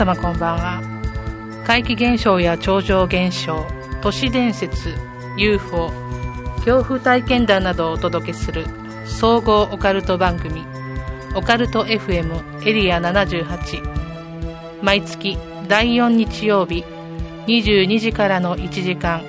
[0.00, 1.62] 皆様こんばんは。
[1.66, 3.66] 怪奇現象や超常現象
[4.00, 4.94] 都市伝説
[5.36, 5.92] UFO
[6.64, 8.64] 恐怖体験談などをお届けする
[9.04, 10.64] 総合オカルト番組
[11.34, 15.36] オカルト FM エリア78毎月
[15.68, 16.82] 第4日曜日
[17.46, 19.22] 22時からの1時間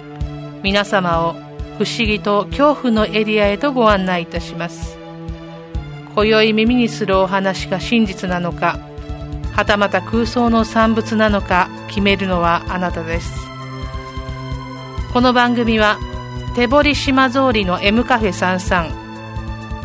[0.64, 1.34] 皆様を
[1.80, 4.98] 不思議と恐怖のエリアへとご案内いたします。
[6.16, 8.91] 今宵耳にするお話が真実なのか
[9.54, 13.48] はたまた空想の産物なのか決めるのはあなたです。
[15.14, 16.00] この番組は
[16.56, 19.02] 手堀島通りの M カフェ33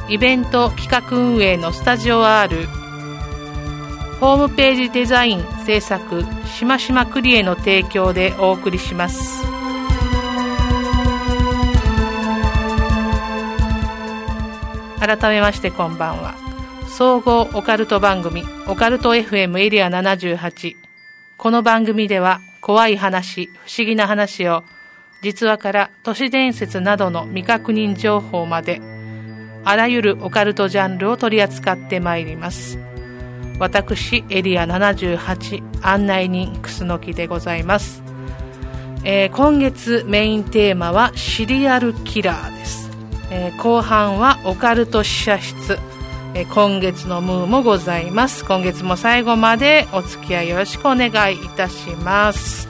[0.09, 2.67] イベント企画運営のスタジオ R
[4.21, 9.45] ホームページデザイン制作しましまクリエの提供でお送りします。
[14.99, 16.46] 改めましてこんばんは。
[16.97, 20.77] 総合オカルト番組オカルト FM エリア78
[21.37, 24.65] この番組では怖い話不思議な話を
[25.21, 28.81] 実話から都市伝説などの未確認情報まで
[29.63, 32.79] あらゆるオカルトジャンルを取り扱ってまいります。
[33.59, 38.03] 私エリア78案内人クスノキでございます、
[39.05, 42.91] えー、今月メインテーマはシリアルキラーです。
[43.31, 45.79] えー、後半はオカルト試写室、
[46.39, 48.45] え、今月のムーもございます。
[48.45, 52.69] 今月も最後までお付き合いよろしくお願いいたします。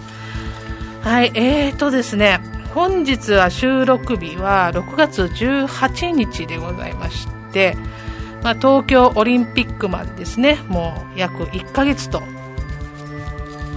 [1.02, 2.40] はいえーとですね
[2.74, 7.76] 本日は収録日は6月18日でございまして、
[8.44, 12.22] まあ、東京オリンピックまでですねもう約1ヶ月と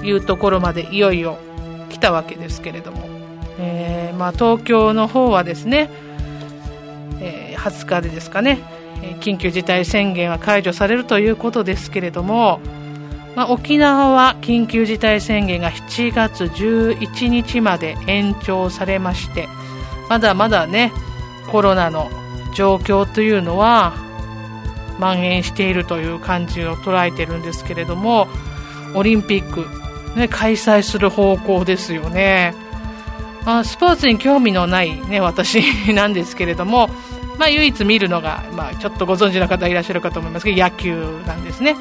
[0.04, 1.40] いうところまでいよいよ
[1.90, 3.10] 来たわけですけれども、
[3.58, 5.90] えー、まあ、東京の方はですね
[7.22, 8.60] えー、20日でですかね、
[9.20, 12.60] 緊急事態宣言は解除されるということですけれども、
[13.36, 19.48] まあ、沖縄は緊急事態宣言が7月11日まで延長されまして
[20.10, 20.92] まだまだね
[21.52, 22.10] コロナの
[22.54, 23.94] 状況というのは
[25.00, 28.28] 蔓延しているという感じを捉えてるんですけれども
[28.96, 29.66] オリンピック、
[30.18, 32.56] ね、開催する方向ですよね。
[33.46, 36.90] まあ、スポーツに興味のない、ね、私なんですけれども、
[37.40, 41.76] まあ、唯一見るのが、まあ、ちょっとご存知の方いらっしゃるかと思いますけど野球なんですね。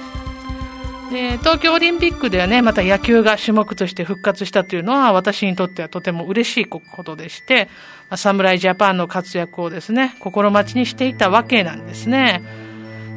[1.10, 7.70] で東京オリンピックではねまた野球が種目として復活したというのは私にとってはとても嬉しいことでして、
[8.10, 12.42] ま、侍ジャパンの活躍をですね心待ちにしていたわけなんですね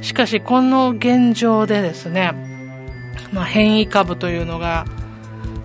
[0.02, 2.32] しかしこの現状でですね、
[3.34, 4.86] まあ、変異株というのが、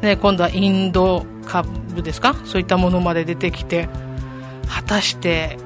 [0.03, 2.35] ね、今度はインド株ですか？
[2.45, 3.89] そういったものまで出てきて
[4.69, 5.59] 果たして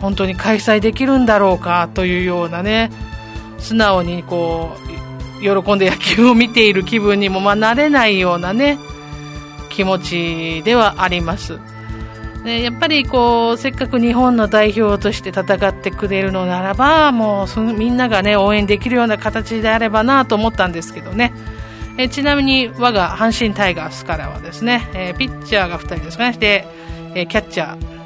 [0.00, 2.90] 本当に開催できるんだろうかというようなね
[3.58, 8.78] 素直にこう喜んで野球を見ている気分にもまあなれないようなね
[9.70, 11.58] 気持ちではあります。
[12.44, 21.32] でやっぱりこうせっかく日本の代表として戦ってくれるのならばもうそのみんながね応援できるような形であればなと思ったんですけどね。
[21.98, 26.38] えちなみに我が阪神タイガースからはですね、えピッチャーが2人ですかね。
[26.38, 26.66] で、
[27.14, 27.99] えキャッチャー。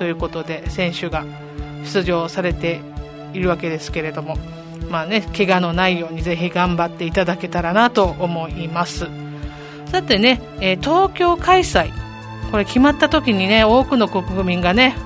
[0.00, 1.26] ということで選手が
[1.84, 2.80] 出場されて
[3.34, 4.38] いるわけですけれども
[4.88, 9.08] まあね怪我のないようにぜひ頑張っていただけたらなと思います。
[9.92, 11.90] さてね、え東京開催
[12.50, 14.96] これ決まった時にね多くの国民がね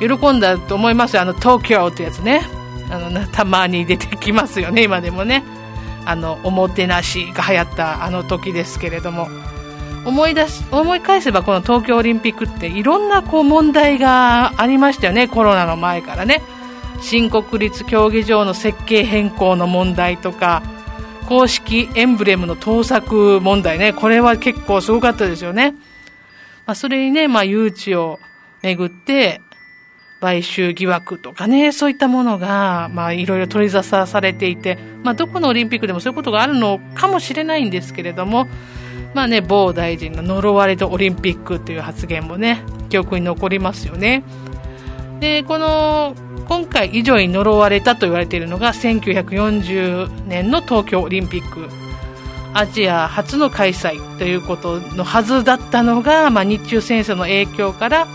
[0.00, 1.22] 喜んだと思いますよ。
[1.22, 2.42] あの東京ってやつね。
[2.90, 4.82] あのたまに出てきますよね。
[4.82, 5.44] 今でもね。
[6.04, 9.28] あのおもてなしが流行ったあの時ですけれども。
[10.04, 15.28] 思い出し思い返せばこの東京オリンピックっていろんなこう問題がありましたよね。
[15.28, 16.42] コロナの前からね。
[17.02, 20.62] 新国立競技場の設計変更の問題とか
[21.26, 23.92] 公式エンブレムの盗作問題ね。
[23.92, 25.72] これは結構すごかったですよね、
[26.66, 28.18] まあ、それにね、まあ、誘致を
[28.62, 29.40] めぐって
[30.20, 38.46] 買収疑惑とかね、そういったものが、まあ、いろいろ取り沙汰されていて、まあ、どこのオリンピックでもそういうことがあるのかもしれないんですけれども、
[39.14, 44.24] まあね、某大臣の呪われたオリンピックという発言もね、記憶に残りますよね。
[45.20, 46.14] で、この、
[46.48, 51.68] 今回以上に呪われたと言われているのが、1940年の東京オリンピック。
[52.52, 58.08] アジア初の開催ということのはずだったのが、まあ、日中戦争の影響から、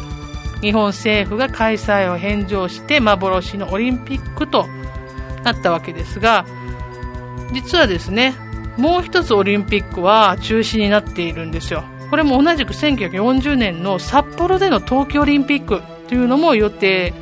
[0.61, 4.65] 日本政府が開催を返上して幻のオリンピックと
[5.43, 6.45] なったわけですが
[7.53, 8.33] 実はですね
[8.77, 17.13] もう一つオリンピックは中止になっているんですよこれも同じく1940年の札幌での冬季オリンピックというのも予定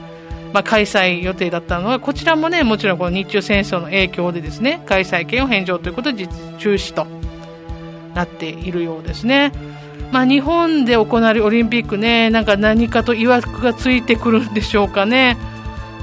[0.53, 7.07] まあ、開催予定だったのはこちらもねもちろんこの日中戦争の影響でですね開催権を返上ということで実中止と
[8.13, 9.51] なっているようですね。
[10.11, 15.37] まあ、日本で行われるオリンピックねなんか何かと曰くがついてくるんでしょうかね。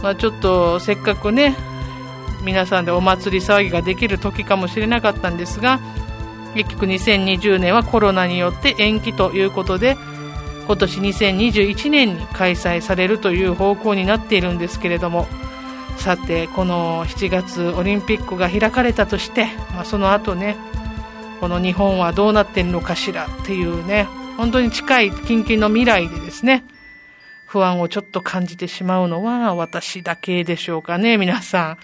[0.02, 1.54] まあ、ちょっとせっかくね
[2.42, 5.80] 皆さんでお祭り騒ぎができる時かもしれなかったんですが
[6.54, 9.96] 結局2020年はコロナによって延期ということで
[10.66, 15.26] 今年2021年に開催されるという方向になっているんですけれども
[15.96, 20.56] さてこの7月オリンピックが開かれたとして、まあ、その後ね
[21.40, 24.04] この日本はどうなっているのかしらっていうね
[24.36, 26.64] 本当に近い近々の未来でですね
[27.46, 31.78] 不安をちょっと感じてしまうのは私だけでしょうかね皆さん。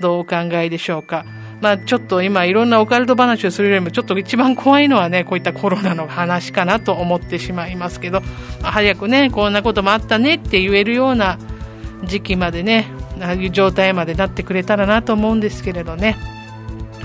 [0.00, 1.24] どうお考えでしょうか？
[1.60, 8.20] まあちょっと今いろんなオカルト話をするよりもちょっと一番怖いのはね、こういったコロナの話かなと思ってしまいますけど、
[8.62, 11.38] 早くね、こんなこともあったねって言えるような
[12.04, 12.88] 時期までね、
[13.22, 16.16] ああいう状態までなってくれたらなと思うんですけれどね。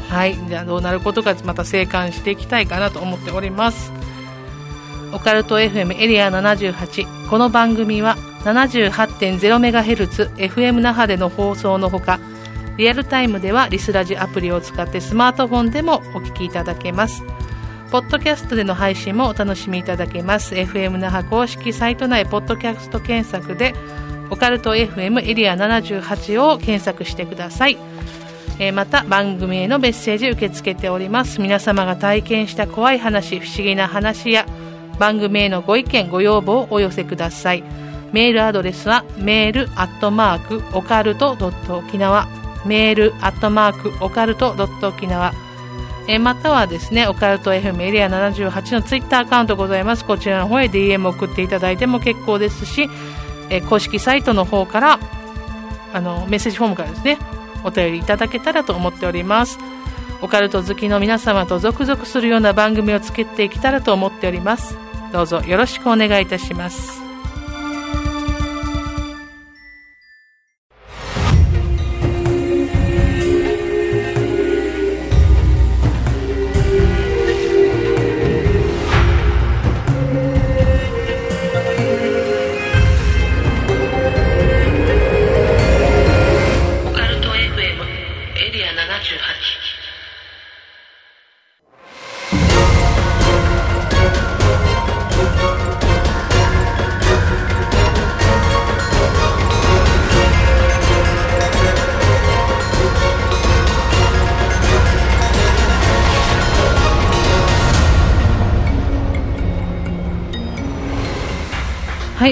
[0.10, 0.36] はい。
[0.50, 3.94] じゃあどうなることかまた静観していきたいかなと思っております。
[5.14, 7.30] オカルト FM エリア78。
[7.30, 12.20] この番組は 78.0MHz FM 那覇での放送のほか、
[12.78, 17.24] リアルタイムではリスラジアプリを使ってスマートフォンでもお聞きいただけます。
[17.92, 20.56] ポッドキャストでの配信もお楽しみいただけます。
[20.56, 23.76] FM 那覇公式サイト内ポッドキャスト検索で
[24.30, 27.78] オカルト FM エリア78を検索してください。
[28.60, 31.42] えー、また番組へのメッセージ受け付けております。
[31.42, 34.46] 皆様が体験した怖い話、不思議な話や
[34.98, 37.64] 番組へのご意見、ご要望をお寄せください。
[38.14, 42.28] メールアドレスはメールアットマークオカルトドット沖縄
[42.66, 45.34] メールアットマークオカルトドット沖縄
[46.08, 50.04] えまたはですね、オカルト FM エリア78のツイッターアカウントございます。
[50.04, 52.90] こちらの方へ DM 送っていただいても結構ですし、
[53.50, 55.00] え公式サイトの方から、
[55.94, 57.18] あの、メッセージフォームからですね、
[57.64, 59.60] お便りいただけたらと思っております。
[60.22, 64.78] オカルト好きの皆様と続々するような番組を作っていけたらと思っております。
[65.12, 67.11] どうぞよろしくお願いいたします。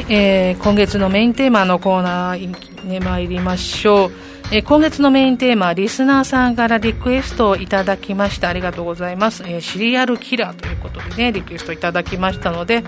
[0.08, 4.12] えー、今月のメインテーマのコーナーに参りましょう。
[4.52, 8.50] えー、今月のメインテーマ、リスナーさんからリクエストをいただきました。
[8.50, 9.44] ありがとうございます。
[9.46, 12.84] えー、シリアルキラーということでね、リクエストいただきましたので、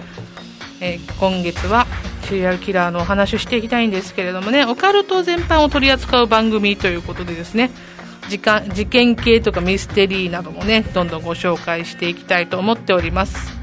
[0.79, 1.85] えー、今月は
[2.27, 7.71] シリアルキラーのお話をしていきたいんですけれどもね、オカルト全般を取り扱う番組ということでですね、
[8.29, 13.60] 時間事件系とかミステリーなどもね、どんどんご紹介していきたいと思っております。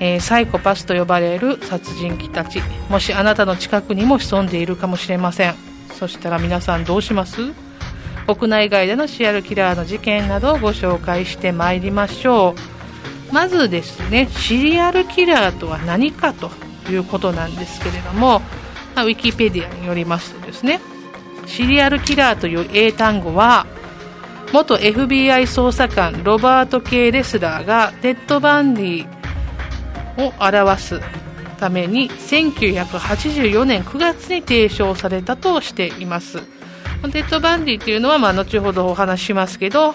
[0.00, 2.60] えー、サイコパスと呼ばれる殺人鬼たち。
[2.88, 5.54] もしあなたの近くにも潜んでいるかもしれません。
[5.98, 7.52] そしたら皆さんどうします？
[8.26, 12.54] 国内外でのシリアルキラーの事件などをご紹介してまいりましょ
[13.30, 13.32] う。
[13.32, 16.50] まずですねシリアルキラーとは何かと
[16.90, 18.40] いうことなんですけれども、
[18.94, 20.80] ま、ウィキペディアによりますとですね
[21.46, 23.66] シリアルキラーという英単語は
[24.52, 29.17] 元 FBI 捜査官ロバート・ケイ・レスラーがテッド・バンディ
[30.18, 31.00] を表す
[31.58, 36.40] ために1984年9月に提唱されたとしています。
[37.12, 39.94] テッド・バンディというのは、まあ、後ほどお話ししますけど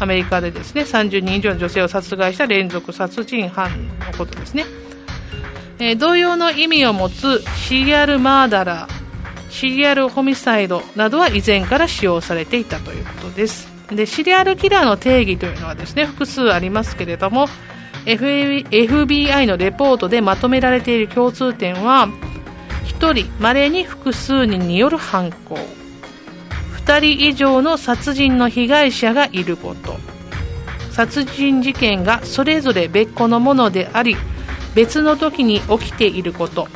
[0.00, 4.64] アメリカでですね30人以上の女性を殺害した連続殺人犯のことですね、
[5.78, 13.68] えー、同様の意味を持つ serial murderer serial homicide などは以前から使用されていたということです。
[13.88, 17.46] でシリアルキラーの定義というのはですね複数ありますけれども
[18.06, 22.08] FBI のレポートでまとめられている共通点は
[22.84, 25.56] 1人まれに複数人による犯行。
[26.86, 29.98] 2人以上の殺人の被害者がいること。
[30.92, 34.16] 殺人事件がそれぞれ別個のものであり
[34.74, 36.68] 別の時に起きていること。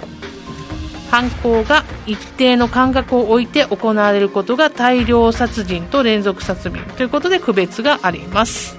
[1.10, 8.76] 犯行が一定の間隔を置いて行われることが大量殺人と連続殺人ということで区別があります、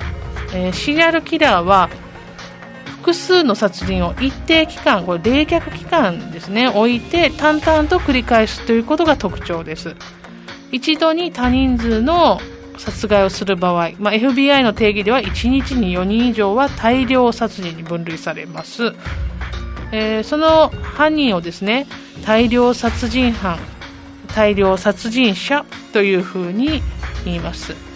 [0.54, 1.90] えー、シリアルキラーは
[3.02, 9.96] 複数の殺人を一定期間これ冷却期間ですね置いて淡々と繰り返すということが特徴です。
[10.72, 12.40] 一度に多人数の
[12.78, 18.94] 殺害をする場合、まあ、FBI の定義では1日に4人以上は大量殺人に分類されます、
[19.92, 21.88] えー、その犯人をですね
[22.26, 23.60] 大量殺人犯
[24.34, 26.82] 大量殺人者というふうに
[27.26, 27.91] 言います。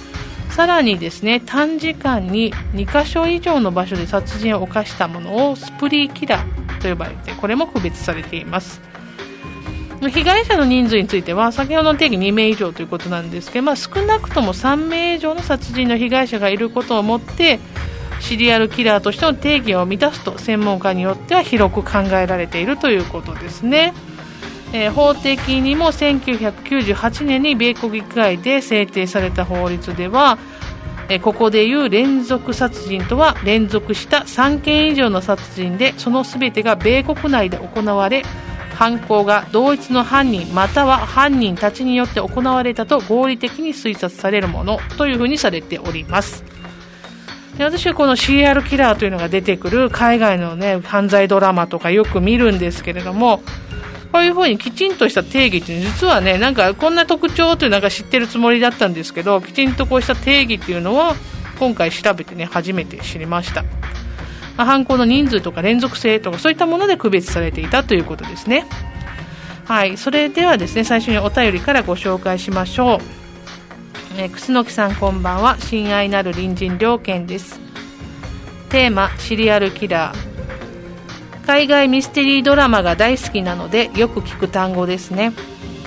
[0.56, 8.80] さらにですね短時間に2箇所以上の場所で殺人を犯したものをスプリーキラーと呼ばれてこれも区別されています
[10.00, 17.60] 被害者の人数については先ほどの定義2名以上ということなんですけど、まあ、少なくとも3名以上の殺人の被害者がいることをもって
[18.22, 23.94] シリアルキラーとしての定義を満たすと専門家によっては広く考えられているということですね。
[24.74, 30.38] えー、法的にも1998年に米国議会で制定された法律では、
[31.10, 38.24] えー、ここでいう連続殺人とは連続した3件以上の殺人でその全てが米国内で行われ
[38.76, 46.44] 犯行が同一の犯人または犯人たちによって行われたと合理的に推察されるものというふうにされております。
[47.58, 53.42] で私はこの CR キラーというのが出てくる海外の、ね、犯罪ドラマとかよく見るんですけれども
[54.16, 61.16] こういうふうにきちんとした定義っていうのは実はねなんかこんな特徴ってなんか知ってるつもりだったんですけどきちんとこうした定義っていうのは
[61.60, 63.64] 今回調べてね初めて知りました。
[64.56, 68.66] まあ、犯行の人数とか連続性とかそういったもので区別されていたということですね。
[69.66, 73.02] はいそれではですね最初にお便りからご紹介しましょ
[74.16, 75.58] う、えー、楠木さんこんばんは。
[75.60, 77.60] 親愛なる隣人良犬です。
[78.70, 80.35] テーマシリアルキラー。
[81.46, 85.32] 海外ミステリードラマが大好きなのでよく聞く単語ですね。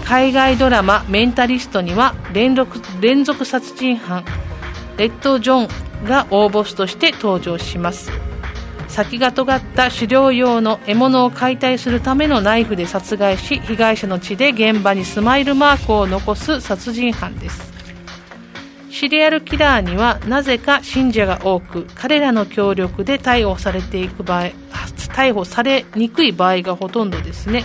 [0.05, 4.25] 海外ドラマ「メンタリスト」には連続連続殺人犯
[4.97, 8.11] レッド・ジョンが大ボスとして登場します。
[8.87, 17.73] 先が尖った狩猟用の獲物を解体するためのナイフで殺害し被害者の血で現場にスマイルマークを残す殺人犯です。
[18.91, 24.51] シリアルキラーにはなぜか信者が多く彼らの協力で逮捕されていく場合
[25.09, 27.65] 逮捕されにくい場合がほとんどですね。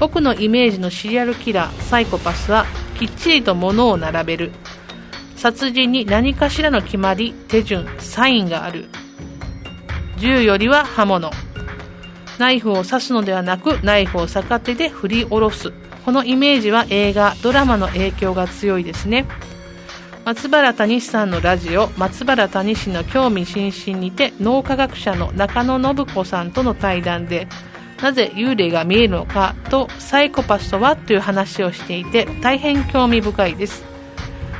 [0.00, 2.66] 僕のイメージのシリアルキラーサイコパスは
[2.98, 4.52] きっちりと物を並べる。
[5.36, 8.86] 殺人に何かしらの決まり手順サインがある。
[10.18, 11.30] 銃よりは刃物。
[12.38, 15.72] ナイフを刺すのではなくナイフを逆手で振り下ろす。
[16.04, 19.26] このイメージは映画ドラマの影響が強いですね。
[20.24, 27.48] 松原谷さんのラジオ松原谷志の興味津々にて脳科学者の中野信子さんとの対談で
[28.00, 33.84] なぜ幽霊が見えるのかとサイコパスとはという話をしていて大変興味深いです。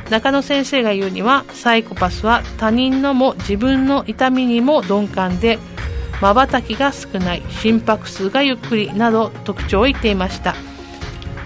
[0.09, 5.59] 中野先生が言うにはサイコパスは他人のも自分の痛みにも鈍感で
[6.21, 10.55] まばたきが少ない心拍数がゆっくりなど特徴を言っていました。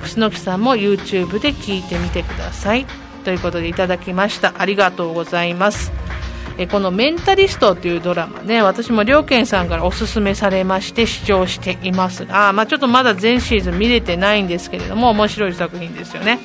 [0.01, 3.06] 楠木さんも YouTube で聞いてみてください。
[3.27, 4.53] ということでいただきました。
[4.57, 5.91] ありがとうございます。
[6.57, 16.39] えこの「メンタリスト」というドラマね私も両健さんからおすすめされまして視聴していますが、まあ、ちょっとまだ全シーズン見れてないんですけれども面白い作品ですよね。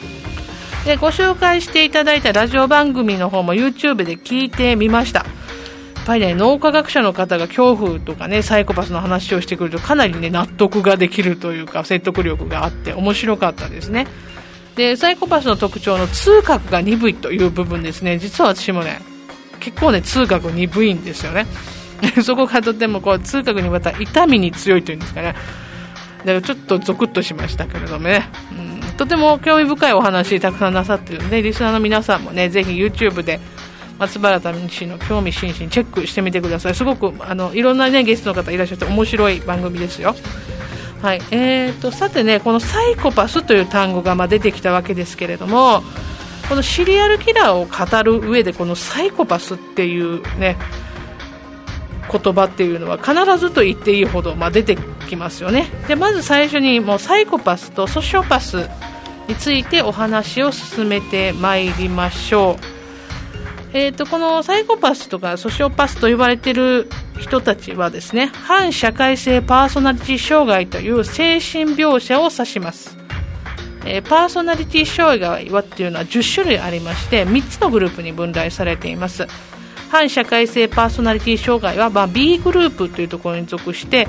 [0.85, 5.21] でご紹介していただいたラジオ番組の方も YouTube で聞いてみました。
[5.21, 5.27] や
[6.03, 14.09] っぱりね脳科学者の方が恐怖とかねサイコパスの話をしてくるとかなりね納得ができるというか説得力があって面白かったですね。
[14.77, 18.19] でサイコパスの特徴の痛覚が鈍いという部分ですね。
[18.19, 19.01] 実は私もね
[19.61, 21.47] 結構ね痛覚鈍いんですよね。
[22.25, 25.35] そこがとてもこう痛覚にまた痛みに強いというんですかね。
[26.25, 28.81] だからちょっとゾクッとしましたけれどもね、うん。
[28.97, 33.41] とても興味深いお話たくさんなさってるのでリスナーの皆さんもねぜひ YouTube で
[33.99, 36.75] 松原民氏の興味津々チェックしてみてください。
[36.75, 40.15] すごくあのいろんな、ね、ゲストの方いらっしゃって面白い番組ですよ。
[41.03, 45.83] はいえーと、さてねこのサイコパスという単語がま出てきたわけですけれども
[46.49, 50.57] このシリアルキラーを語る上でこのサイコパスっていうね
[52.11, 54.77] 言葉っていうのは必ずと言っていいほど、ま、出て
[55.09, 58.69] きますよねでまず最初にもうサイコパスとソシオパス
[59.29, 62.82] についてお話を進めてまいりましょう。
[63.75, 72.99] えーと、このサイコパスとかソシオパスと呼ばれている人たちはですね反社会性パーソナリティ障害という精神描写を指します、
[73.87, 79.27] えー、パーソナリティ障害はっていうのは10種類ありまして3つのグループに分類されています
[79.91, 84.07] 反社会性パーソナリティ障害は、まあ、B グループというところに属して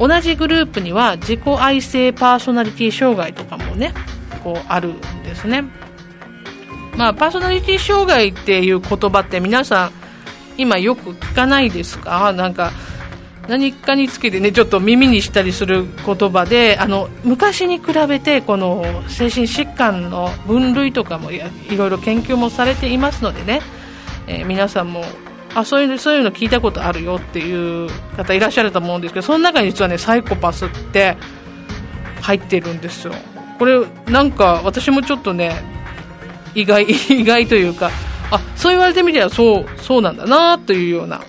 [0.00, 3.94] 同じグループには自己愛性パーソナリティ障害とかもね
[4.42, 5.87] こうあるんですね。
[6.98, 9.92] まあ、パーソナリティ障害っていう言葉って皆さん
[10.56, 12.32] 今よく聞かないですか？
[12.32, 12.72] なんか
[13.46, 21.40] 何かにつけてねちょっと耳にしたりする言葉であの昔に比べてこの精神疾患の分類とかもい
[21.76, 23.62] ろいろ研究もされていますのでね、
[24.26, 25.04] えー、皆さんも
[25.54, 31.16] あそういうそういうの聞いたことあるよっていう方いらっしゃると思うんですけどその中に実はねサイコパスって
[32.22, 33.14] 入ってるんですよ。
[33.60, 35.77] これなんか私もちょっとね
[36.54, 37.90] 意外 意外というか
[38.30, 41.20] あそう言われてみればそうそうなんだなというような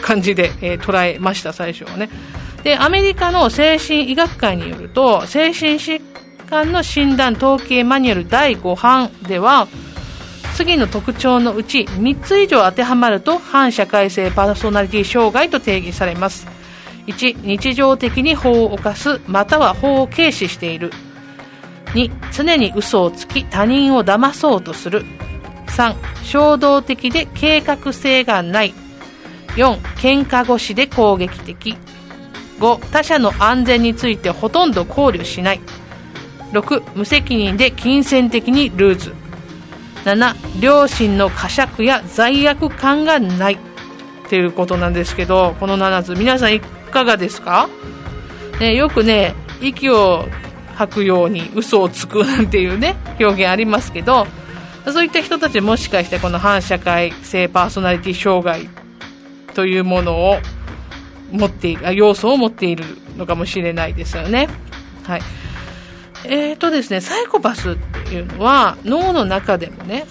[0.00, 2.08] 感じで、えー、捉えました最初はね。
[2.62, 6.02] でアメリカの精神医学会によると精神疾
[6.50, 9.66] 患の診断統計マニュアル第5版では
[10.54, 16.46] 次の特徴のうち3つ以上当てはまると反社会性パーソナリティ障害と定義されます。
[17.06, 20.92] 1日常的に法を犯すまたは法を軽視している。
[21.94, 25.04] 2常に嘘をつき他人を騙そうとする。
[25.66, 25.94] 3
[26.24, 28.74] 衝動的で計画性がない。
[29.56, 31.76] 4喧嘩腰で攻撃的。
[32.58, 35.60] 5他者の安全についてほとんど考慮しない。
[36.52, 39.14] 6無責任で金銭的にルーズ。
[40.04, 43.54] 7両親の呵責や罪悪感がない。
[43.54, 43.58] っ
[44.28, 46.14] ていうことなんですけどこの7つ。
[46.14, 47.68] 皆さんいかがですか、
[48.60, 50.26] ね、よくね息を
[50.80, 54.26] 吐くように嘘をつくなんていうね表現ありますけど
[54.86, 58.68] そういった人たちもしかしてこの反社会性パーソナリティ障害
[59.54, 60.36] というものを
[61.30, 62.84] 持っている、要素を持っている
[63.16, 64.48] のかもしれないですよね。
[65.04, 65.22] はい。
[66.24, 70.06] えーとですね、サイコパスっていうのは脳の中でもね、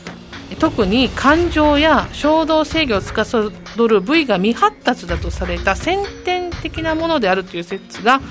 [0.59, 3.51] 特に感情や衝動制御を司
[3.88, 8.21] る部位が未発達だとされた先天的なものであるという説が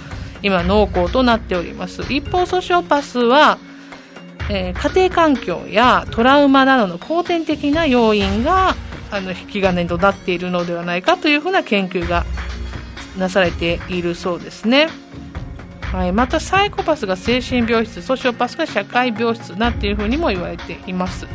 [0.42, 2.02] 今濃厚となっております。
[2.12, 3.58] 一方ソシオパスは、
[4.50, 8.74] えー、家庭環境やトラウマなどの後天的な要因が
[9.10, 12.24] あの引き金となっているのではないかというふうな研究が
[13.16, 14.88] なされているそうですね。
[15.92, 21.26] はい、またサイコパスが精神病室ソシオパスが社会病室なんていうふうにも言われています、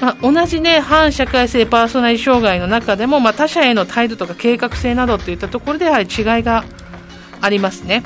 [0.00, 6.64] まあ、同じ、ね、反社会性パーソナリティ障害の中でも、まあ、他者への態度とか計画性などといったところでやはり違いが
[7.44, 8.02] ありますね。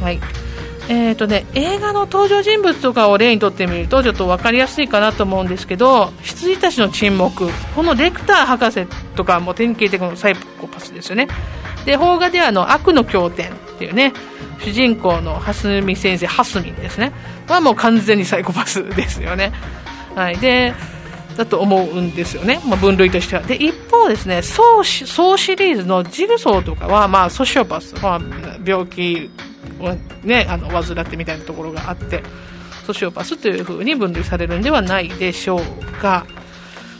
[0.00, 0.20] はい。
[0.90, 7.50] えーとね、映画の登場人物とかを例にとってみるとちょっと分かりやすいかなと思うんですけど羊たちの沈黙。
[7.76, 11.28] このレクター博士とかも典型的なサイコパスですよね。
[11.84, 14.14] で邦画ではの悪の経典っていうね
[14.60, 17.12] 主人公の蓮見先生ハスミンですね。
[17.48, 19.52] はもう完全にサイコパスですよね。
[20.14, 20.38] はい。
[20.38, 20.72] で
[21.38, 23.42] だと思うんですよね、まあ、分類としては。
[23.42, 28.20] で一方ですねソーソーシリーズのジグソーとかは、まあ、ソシオパス、まあ、
[28.64, 29.30] 病気
[29.78, 32.24] を、ね、あの患ってみたいなところがあって
[32.84, 36.26] ソシオパスというふうに分類されるんではないでしょうか。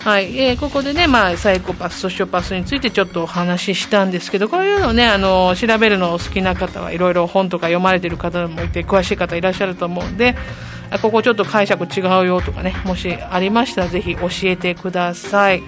[0.01, 0.39] はい。
[0.39, 10.37] えー、ここでね、まあ、サイコパス、ソシオパスについてちょっとお話ししたんですけど、こういうのね、あの、調べるのお好きな方はいろいろ本とか読まれてる方もいて、詳しい方いらっしゃると思うんで、
[11.03, 15.63] ここちょっと解釈違うよとかね、もしありましたらぜひ教えてください。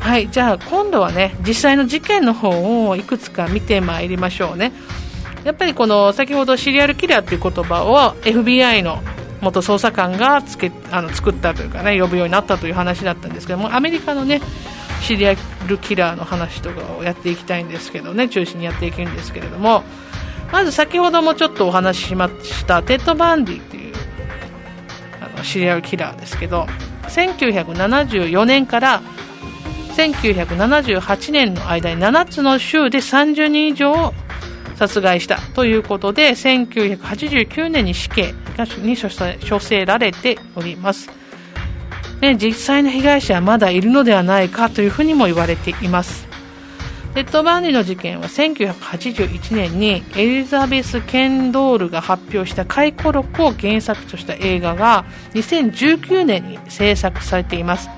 [0.00, 4.72] はい、じゃあ今度はね、実際の事件の方をいくつか見てまいりましょうね。
[5.44, 9.02] やっぱりこの先ほどシリアルキラーという言葉を FBI の
[9.42, 14.40] 元捜査官がつけあの作ったというかね呼ぶようになったという話だったんですけどもアメリカのね
[15.02, 19.84] シリアルキラーの話とかをやっていきたいんですけどね中心にやっていくんですけれども
[20.50, 23.73] まず先ほどもちょっとお話ししましたテッド・バンディ
[25.44, 26.66] シリアルキラーですけど
[27.08, 29.02] 1974年から
[29.96, 34.12] 1978年の間に7つの州で30人以上を
[34.76, 38.34] 殺害したということで1989年に死刑
[38.78, 41.10] に処せられております、
[42.20, 46.33] ね、実際の被害者はまだいるのではないかというふうにも言われています。
[47.14, 57.88] レッドバーディの事件は1981年にエリザベス・ケンドールが発表した回顧録を原作とした映画が2019年に制作されています。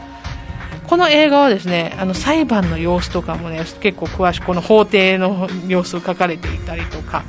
[0.87, 7.25] この映画はですねあの裁判の様子とかもね結構詳しくこの法廷の様子を書かれていたりとか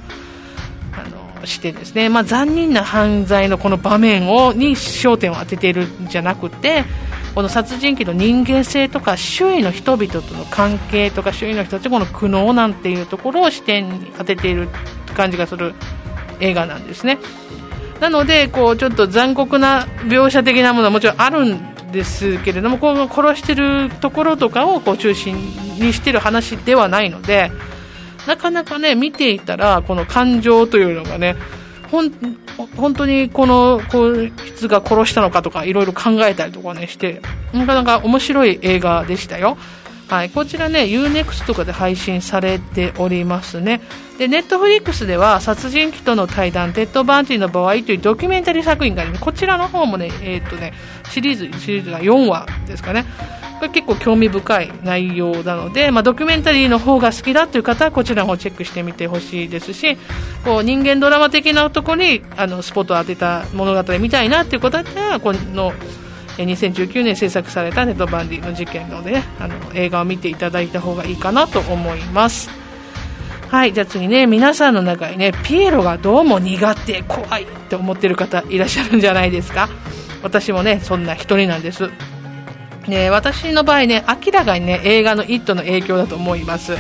[1.45, 6.84] してですね、まあ、残忍な犯罪のこの場面をに焦点を当てているんじゃなくて
[7.36, 14.69] この殺人鬼の人間性とか周囲の人々との関係とか周囲の人たちの苦悩なんていうところを視点に当てている
[15.15, 15.76] 感じがする
[16.39, 17.19] 映画なんですね。
[18.00, 25.36] なのでこうちょっと残酷な描写的なものはもちろんあるんですけれどもこの殺してるところとかをこう中心
[25.80, 27.52] にしてる話ではないので
[28.28, 31.36] なかなかね見ていたらこの感情というのがね
[31.90, 32.12] ほん
[32.76, 37.22] 本当にこのこいつが殺したのかとかいろいろ考えたりとかねして
[37.54, 39.58] なかなか面白い映画でしたよ。
[40.10, 43.82] はい、こちらね U-NEXT とかで配信されておりますね。
[44.17, 49.24] でネットフリックスでは殺人鬼との対談テッド・バンディの場合というドキュメンタリー作品があります。
[49.24, 50.74] こちらの方もね,、えーとね
[51.10, 53.06] シリーズシリーズが4話ですかね。
[53.58, 59.98] これ結構興味深い内容なので、まあ、ドキュメンタリーの方が好きだという方はこちらの方チェックしてみてほしいですし
[60.46, 65.74] こう人間ドラマ的なところにあのスポットを当てた物語見たいなということだったらこの
[66.45, 72.50] 2019年制作されたネットバンディの事件の,、ね、あの映画を見ていただいた方がいいかなと思います。
[73.50, 79.69] はい、じゃあ次ね、皆さんの中にね、ピエロがどうも苦手、怖いって思ってる方いらっしゃるんじゃないですか？
[80.21, 81.89] 私もね、そんな一人なんです。
[82.88, 86.73] ね、私の場合ね、明らかにね、映画の「イット!」の影響だと思います。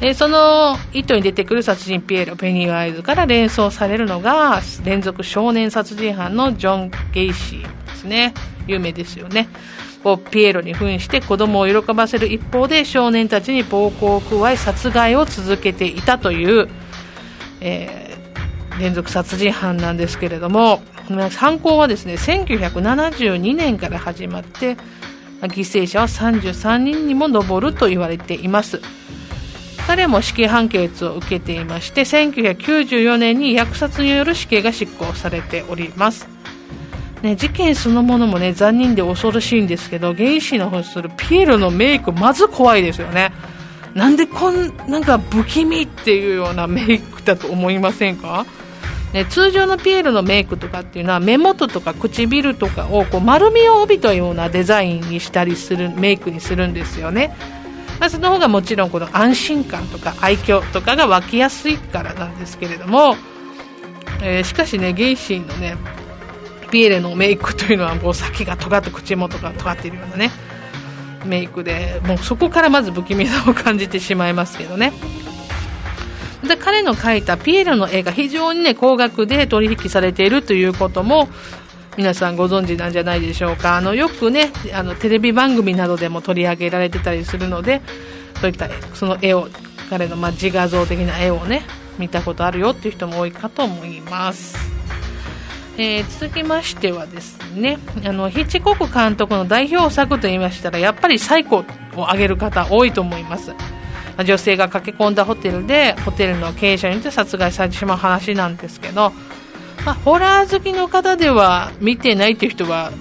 [0.00, 8.34] でその「イット!」に出てくる殺人ピエロ、ペニーワイズから連想されるのが、連続少年殺人犯のジョン・ゲイシーですね。
[8.66, 9.48] 有名ですよね。
[10.02, 16.68] こうピエロに扮して子供を喜ばせる一方で少年たちに暴行を加え殺害を続けていたという、
[17.60, 20.82] えー、連続殺人犯なんですけれども
[21.30, 24.76] 犯行はですね1972年から始まって
[25.42, 28.80] 犠牲者は33人にも上ると言われています
[29.86, 36.28] 彼も死刑判決を受けていまして1994年に虐殺による死刑が執行されております
[37.22, 43.32] ね、事件そのものもね残忍で恐ろしいんですけど原始の方するピエロのメイクまず怖いですよね。
[43.94, 48.44] なんでこんなんか不気味っていうようなメイクだと思いませんか？
[49.12, 57.36] ね、通常のピエロのメイクとかっていうのは目元とか唇とかをこう丸みを帯びたようなデザインにしたりするメイクにするんですよね、
[58.00, 63.16] まあ、その方がもちろんこの安心感とか愛嬌とかが湧きやすいからなんですけれども、
[64.22, 65.76] えー、しかしねゲイシーのね
[66.72, 70.30] ピエレのメイクというのはもう先が尖って口元が尖っているようなね
[71.26, 74.92] メイクでもうそこからまず不気味さを感じてしまいますけどね
[76.42, 81.28] で彼の描いたピエロの絵が非常にね高額で取引されているということも
[81.98, 87.82] 皆さんご存知なんじゃないでしょうかあのよくねあのテレビ番組などでも取り上げられてたりするので
[88.40, 89.48] そういったその絵を
[89.90, 91.64] 彼のま自画像的な絵をね
[91.98, 94.71] 見たことあるよっていう人も多いかと思います。
[95.78, 101.64] えー、続きましてはですねあのヒッチコック監督の代表作と言いましたらやっぱりサイコ
[101.96, 103.52] を挙げる方多いと思います。
[104.24, 109.12] 女性が駆け込んだホテルでホテルの経営者によって殺害されてしまう話なんですけど、
[109.86, 112.92] まあ、ホラー好きの方では見てないという人は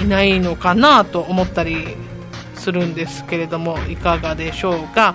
[0.00, 1.96] いないのかなと思ったり
[2.54, 5.14] するんですけれどもいかがでしょうか。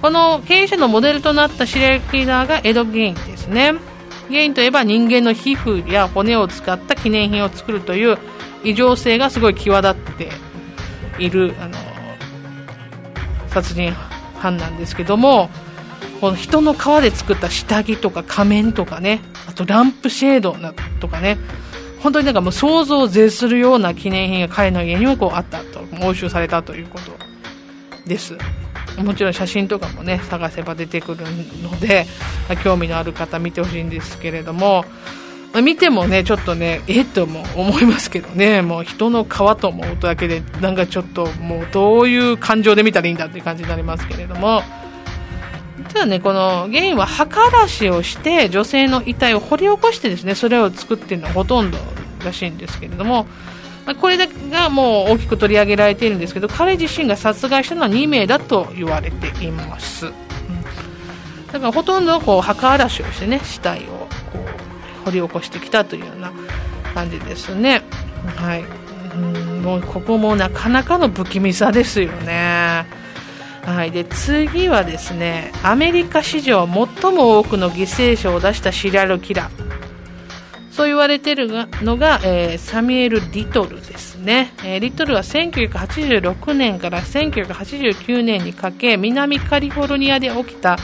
[0.00, 3.74] この経営者のモデルとなったシリアルキラーがエド・ゲインですね。
[4.28, 8.18] 原因といえば人間の皮膚や骨を使った記念品を作るという
[8.62, 10.30] 異常性がすごい際立って
[11.18, 11.76] いるあの
[13.48, 13.92] 殺人
[14.36, 15.50] 犯なんですけども
[16.20, 21.38] この人の皮で作った下着とか仮面とかねあとランプシェードなとかね
[22.00, 27.12] 本当になんかもう想像を絶するような記念品が彼の家にもこうあったと押収されたということ
[28.06, 28.36] です。
[28.98, 31.24] もちろん写真とかもね探せば出てくる
[31.62, 32.06] ので
[32.62, 34.84] 興味のある方見てほしいんですけれども
[35.62, 39.28] 見てもねちょっとねえっとも思いますけどねもう人の皮
[39.60, 44.62] と思うとだけでなんかちょっともうどういう感情で見たらいいんだっていう感じになりますけれども。
[45.92, 51.78] ただねこの原因は歯からしをして女性の遺体を掘り起こしてですねそれを作っているのはほとんど
[52.24, 53.26] らしいんですけれども
[53.86, 60.12] まこれがもう大きく取り上げられているんですけど彼自身が殺害したのは2名だと言われています、うん、
[61.48, 66.32] だからほとんどこう墓荒らしをしてね死体をこう掘り起こしてきたというような
[66.94, 67.82] 感じですね。
[68.36, 68.64] はい。
[69.14, 69.62] うん。
[69.62, 72.86] もうここもなかなかの不気味さですよね。
[73.64, 79.73] はい、で次はですねアメリカ史上最も多くの犠牲者を出したシリアルキラー。
[80.74, 81.46] そう言われている
[81.82, 90.76] のが、えー、サミュエル・リトルですね、えー、リトルは1986年から1989年にかけ南カリフォルニアで起きた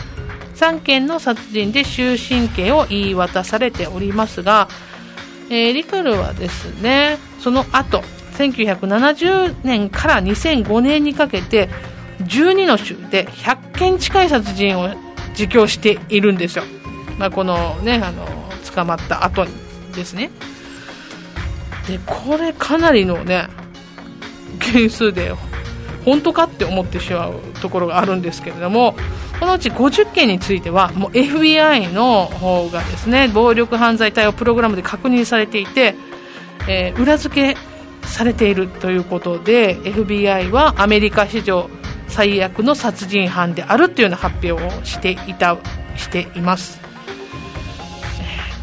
[0.55, 4.69] 3件の殺人で終身刑を言い渡されておりますが、
[5.51, 8.03] えー、リトルはですねその後
[8.39, 11.69] 1970年から2005年にかけて
[12.21, 14.91] 12の州で100件近い殺人を
[15.31, 16.65] 自供しているんですよ、
[17.19, 18.25] まあ、このねあの
[18.73, 19.60] 捕まった後に。
[19.93, 20.31] ですね。
[21.87, 23.49] でこれかなりのね
[24.59, 25.33] 件数で
[26.05, 28.95] 本当かって思ってしまうところがあるんですけれども
[29.39, 35.95] このうち50件についてはもう FBI の方がですね暴力犯罪対応プログラムで確認されていて、
[36.69, 37.61] えー、裏付け
[38.07, 41.71] されているということで FBI はアメリカ史上
[42.09, 45.57] 最悪の殺人犯であるというような発表をしていた
[45.97, 46.80] しています。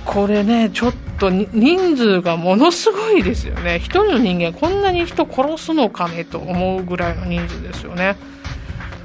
[0.07, 8.15] これねちょっと人数がものすごいですよね一人の人間こんなに人殺すのかねと思うぐらいの人数ですよね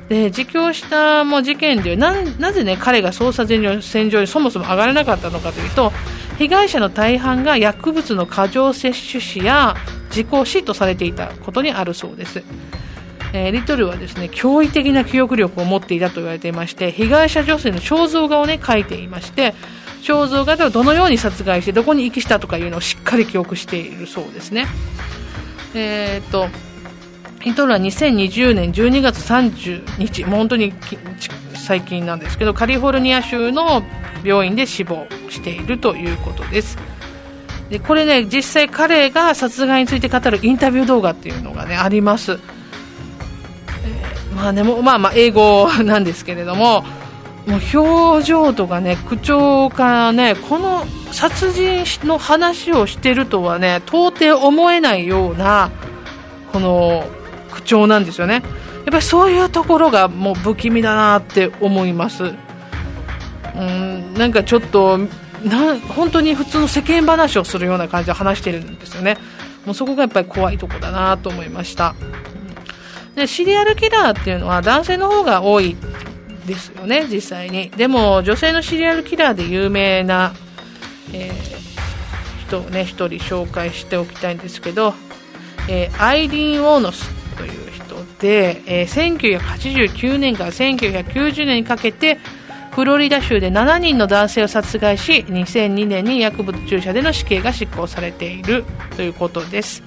[0.09, 5.93] で自供したもう事件でななぜ、ね、彼が捜査線上にそもそも上がれなかったのかというと
[6.39, 9.75] 被害者の大半が薬物の過剰摂取死や
[10.09, 12.43] 自己死とされていたことにあるそうです。
[13.35, 19.55] えー、リトルはですね驚異的な記憶力を持っていたと言われていまして被害者女性の肖像画を、ね、描いていまして
[20.03, 24.67] 肖像画ではどのように殺害してどこに遺棄したとかいうのをしっかり記憶しているそうですね。
[25.75, 26.49] えーと
[27.43, 30.73] ヒトルは2020年12月30日、もう本当に
[31.55, 33.83] 最近なんですけど、カリフォルニア州の
[34.25, 36.79] 病院で死亡しているということです。
[37.69, 42.33] でこれね、実際彼が殺害について語るインタビュー動画っていうのがね、あります。
[42.33, 46.85] えー、まあね、まあまあ英語なんですけれども、
[47.47, 55.71] もう表情とかね、口調からね、この殺人の話をしてるとはね、到底思えないような、
[56.53, 57.05] この
[57.51, 58.35] 口調なんですよね。
[58.35, 58.43] やっ
[58.91, 62.35] ぱりそういうところがもう不気味だなって思います。
[63.55, 64.99] うんなんかちょっと
[65.45, 69.19] な本当に普通の世間話をするような感じで話してるんですよね。
[69.67, 71.95] もうそこがやっぱり怖いとこだなと思いました。
[73.15, 75.77] でシリアルキラーっていうのは男性の方が多い
[76.47, 77.71] ですよね、実際に。
[77.71, 80.35] でも女性のシリアルキラーで有名な、
[81.13, 84.95] えー、人をね、1人紹介しておきたいんですけど、
[85.69, 92.19] えー、アイリーン・ウォーノスという人で、えー、1989年から1990年にかけて
[92.73, 98.65] フロリダ州で7人の男性を殺害し2002年に薬物注射での死刑が執行されている
[98.97, 99.83] ということです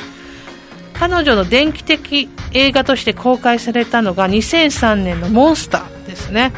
[0.94, 6.54] 彼女の電気的映画として公開されたのが2003年の「モンスター」ですね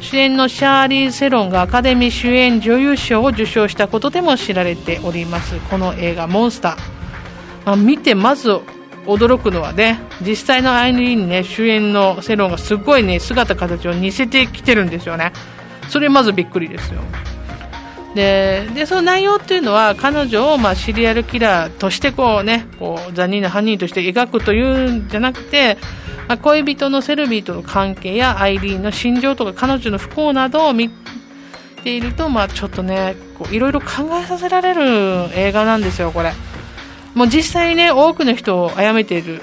[0.00, 6.76] 主演のシャーリー・セロンがアカデミー主演女優賞を受賞したことでも知られておりますこの映画「モンスター」
[7.64, 8.50] まあ、見てまず
[9.06, 15.32] 驚くのはね、実際のアイリーンね、主演のセロンがすごいね、姿形を似せてきてるんですよね。
[15.88, 17.00] それまずびっくりですよ。
[18.14, 25.78] で、でその内容っていうのは、彼女を、まあ、シリアルキラーとしてこうね、こう、残忍な犯人として描くというんじゃなくて、
[26.42, 30.90] 恋人のセルビーとの関係やアイリーンの心情とか彼女の不幸などを見
[31.82, 33.16] ていると、まあ、ちょっとね、
[33.50, 36.32] いろいろ考えさせられる映画なんですよ、これ。
[37.14, 39.42] もう実際ね、多くの人を殺めている、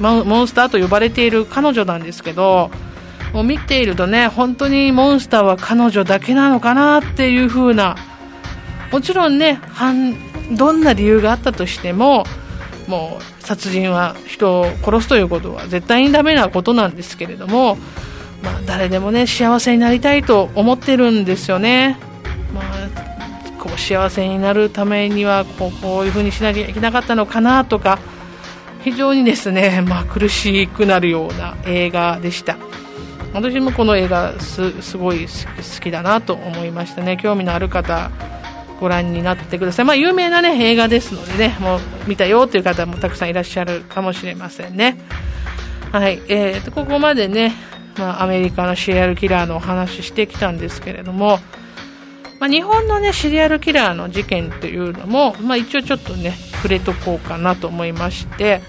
[0.00, 2.70] モンスターと呼ばれている彼女なんですけど、
[3.32, 7.96] もう見ているとね、本当にモンスターは彼女だけなのかなっていう風な、
[8.90, 9.60] もちろんね、
[10.52, 12.24] どんな理由があったとしても、
[12.88, 17.76] もう殺人は人を殺すということは絶対にダメなことなんですけれども、
[18.42, 21.98] まあ、誰でもね幸せになりたいと思ってるんですよね、
[22.54, 22.88] まあ、
[23.58, 27.98] こう幸せになるためにはこうこういうふうにしなきゃいけなかったのかなとか
[28.82, 32.56] 非常にですね、まあ、苦しくなるような映画でした。
[33.34, 37.18] 私もこの映画すすごい好きだなと思いましたね。
[37.18, 38.10] 興味のある方
[38.80, 44.98] ご覧になってください、まあ、有名な、ね、映画ですのでねもう見たよという方もたくさんいらっしゃるかもしれませんね。
[45.92, 46.20] はい。
[46.28, 47.54] えー、ここまでね、
[47.96, 51.38] まあ、アメリカのシリアルキラーのお話してきたんですけれども
[52.38, 58.62] まあ、日本の、ね、シリアルキラーの事件というのも、まあ、一応ちょっとね触れとこうかなと思いまして、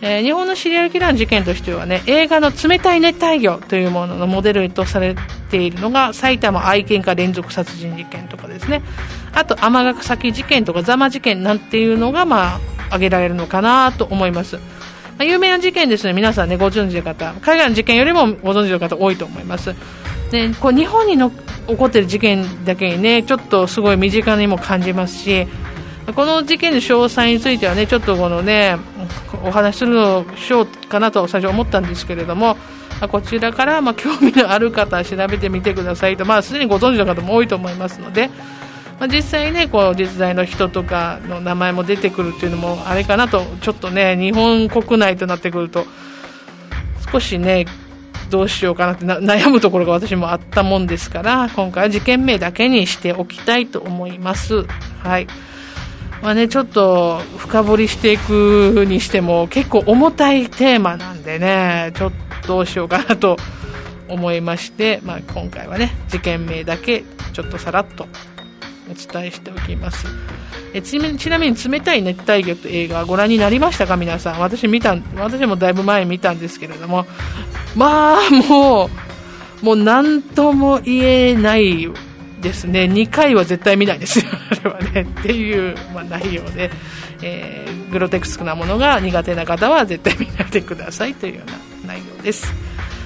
[0.00, 5.14] えー、日本のシリアルキラーの事件としてはね映画の「冷たい熱帯魚」というもののモデルとされ
[5.50, 8.82] ているのが埼玉愛犬家連続殺人事件とかですね。
[9.34, 14.56] あと尼崎事件とか座間事件なんていうのが、まあ、挙げられるのかなと思います。
[14.56, 14.62] ま
[15.20, 19.74] あ、有名な事件ですね、皆さんね、ご存知の方、海外の事件よりもご存知の方多いと思います。
[20.30, 25.46] でこう日本にの起こっている事件だけにねちょっとすごい身近にも感じますし
[26.14, 28.76] この事件の詳細についてはねちょっとこのね
[29.44, 32.56] お話しするのしようかなと最初思ったんですけれども
[33.10, 38.30] こちらからま興味のある方は調べてみてくださいと、まあ、すでにご存知の方も多いと思いますので、
[38.98, 45.84] まあ、実際ねこう実在の人とかの名前も出てくるっていうのもあれかなとちょっとね日本国内となってくると
[47.10, 47.66] 少しね
[48.30, 54.64] どうしようかなって悩むところが私もあったもんですから、今回は事件名だけにしておきたいと思います。
[55.02, 55.26] はい。
[56.22, 63.36] まあね、ちょっと深掘りしていくにしても結構重たいテーマなんでね、ちょっとどうしようかなと
[64.08, 68.06] 思いまして、まあ、今回はね、事件名だけちょっとさらっと
[68.90, 70.06] お伝えしておきます。
[70.72, 73.96] えちなみに冷たい熱帯魚という映画ご覧になりましたか？
[73.96, 74.40] 皆さん。
[74.40, 77.06] 私見た、私もだいぶ前見たんですけれども、
[77.76, 78.90] まあも
[79.62, 81.88] うもう何とも言えない
[82.40, 82.84] ですね。
[82.84, 84.26] 2回は絶対見ないですよ。
[84.50, 86.70] あれはねっていう、まあ、内容で、
[87.22, 91.50] えー、グロテクスクなものが苦手な方は絶対見ないでくださいというよう
[91.86, 92.52] な内容です。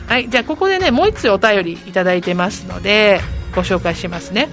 [0.09, 3.21] はいじゃあここでねもう1つお便りいただいてますので
[3.55, 4.49] ご紹介しますね。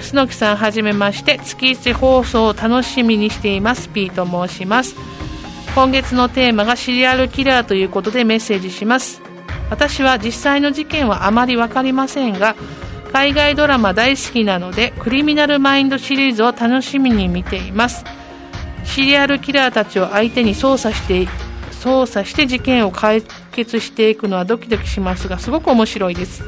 [0.00, 3.88] 楠木さんはじめまして月1放送を楽しみにしています。
[3.88, 4.94] P と申します。
[5.74, 9.20] 今月のテーマがシリアルキラーということでメッセージします。
[9.70, 12.54] 私は実際の事件はあまり分かりませんが
[13.12, 18.04] 海外ドラマ大好きなのでクリミナルマインドシリーズを楽しみに見ています。
[18.84, 21.26] シリアルキラーたちを相手に捜査して
[21.72, 26.44] 捜査して事件を解決していくのはドキドキしますがすごく面白いです。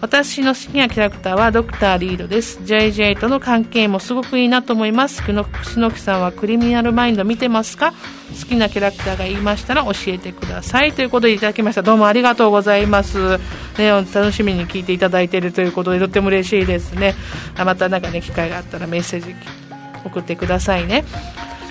[0.00, 2.58] 私の好きなキャラクターはドクターリードです。
[2.60, 5.22] JJ との関係もすごくいいなと思います。
[5.22, 5.44] 楠
[5.90, 7.92] 木さんはクリミナルマインド見てますか？
[8.40, 10.92] 好きなキャラクターが言いましたら教えてください。
[10.92, 11.82] ということでいただきました。
[11.82, 13.38] どうもありがとうございます。
[13.78, 17.14] ね楽しみに聞いていただいているということでとっても嬉しいですね。
[17.56, 19.34] またなんかね機会があったらメッセージ
[20.04, 21.04] 送ってくださいね。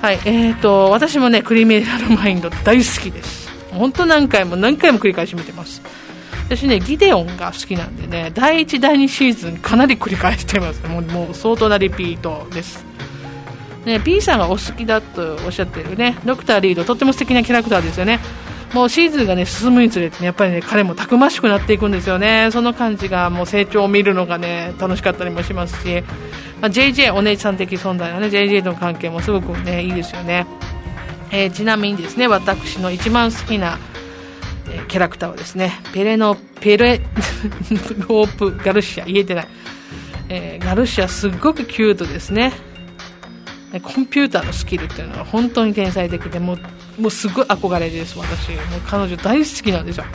[0.01, 3.49] はいえーと私もねクリミナルマインド大好きです。
[3.71, 5.81] 本当何回も何回も繰り返し見てます。
[6.49, 10.81] 私ね、ギデオンが好きなんでね、第1、第2シーズンかなり繰り返してます。
[10.87, 12.83] もうもう相当なリピートです。
[13.85, 18.19] ね、P さんがお好きだとおっしゃってるね、ドクターリード、とっても素敵なキャラクターですよね。
[18.73, 22.49] もうシーズンがね、進むにつれて、ね、やっぱりね、彼もたくましくなっていくんですよね。
[22.51, 26.03] その感じが、もう成長を見るのがね、楽しかったりもしますし、
[26.61, 30.47] まあ、JJ、お姉さん的存在のね、JJ との関係もすごくね、いいですよね。
[31.31, 37.01] えー、ちなみにですね、私の一番好きなー、キャラクターはですね、ペレノ、ペレ
[38.07, 39.47] ロープガルシア、言えてない。
[40.29, 42.53] えー、ガルシアすっごくキュートですね。
[43.83, 48.49] コンピューターのスキルっていうのは本当に天才的で、もう、もうすごい憧れです、私。
[48.51, 50.05] もう彼女大好きなんですよ。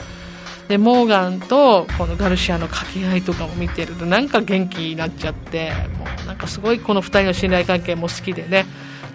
[0.69, 8.67] で、モーガンとこのガルシアの掛け合いとかも見てると、なんか元気になっちゃって、もうなんかすごいこの2人の信頼関係も好きでね、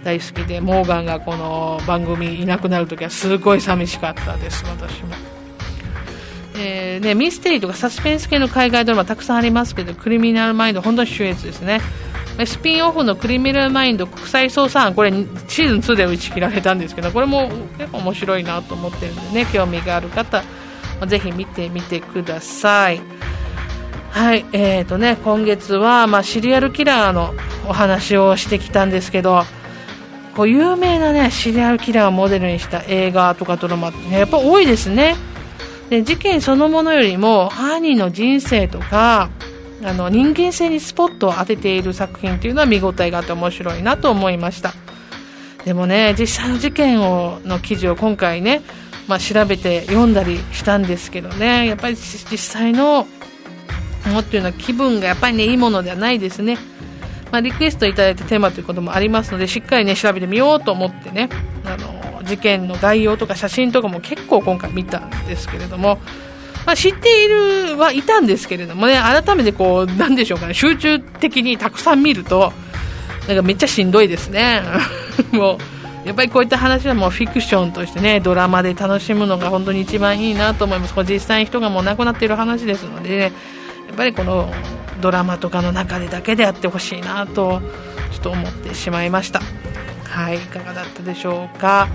[0.03, 5.38] 大好きで、モーガンがこの番組いなくなるときはすごい寂しかったです、私も。
[6.61, 11.79] えーね、ミステリーとかサスペンス系の海外ドラマたくさんありますけどクリミナルマインド本当に秀逸ですね。
[12.45, 15.11] スピンオフのクリミナルマインド国際捜査班これ
[15.47, 20.43] シーズン2で打ち切られたんですけどこれも結構面白いなと思ってるんでね興味がある方
[21.07, 23.01] ぜひ見てみてください。
[24.11, 27.33] はいえーとね今月は、まあ、シリアルキラーの
[27.67, 29.43] お話をしてきたんですけど
[30.35, 35.15] こう有名なねシリアルキラーをモデルにした映画とかドラマって、ね、やっぱ多いですね。
[35.89, 39.29] で事件そのものよりも犯人の人生とか
[39.83, 44.73] あの人間性にスポットを当てている作品というのは見応えがあって面白いなと思いました。
[45.65, 48.61] でもね実際の事件をの記事を今回ね、
[49.07, 53.05] まあ、調べて読んだりしたんですけどねやっぱり実際の
[54.05, 56.57] ものっていうのは気分がやっぱりねいいものではないですね。
[57.31, 61.29] まあ、リクエストいただいたテーマということもありますのでしっかりね調べてみようと思ってね
[61.63, 61.98] あの
[62.29, 65.97] 事件の概要とか写真とかも結構今回見たんですけれども、
[66.65, 72.53] まあ、知っているはいたんですけれどもね改めてこうなんでしょうかね集中的にたくさん見ると
[73.27, 74.63] なんかめっちゃしんどいですね。
[75.31, 75.59] も
[76.05, 80.93] うやっぱりこういった話はもうフィクションとしてねドラマで楽しむのが本当に一番いいなと思います。
[80.93, 83.31] これ実際に人がもう亡くなっている話ですので、ね、やっ
[83.95, 84.51] ぱりこの
[85.01, 87.61] ドラマとかの中でだけであってほしいなと
[88.11, 89.41] ちょっと思ってしまいました。
[90.09, 91.87] はいいかがだったでしょうか？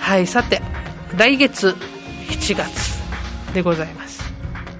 [0.00, 0.62] はいさて
[1.16, 1.76] 来月
[2.28, 3.02] 7月
[3.52, 4.22] でございます。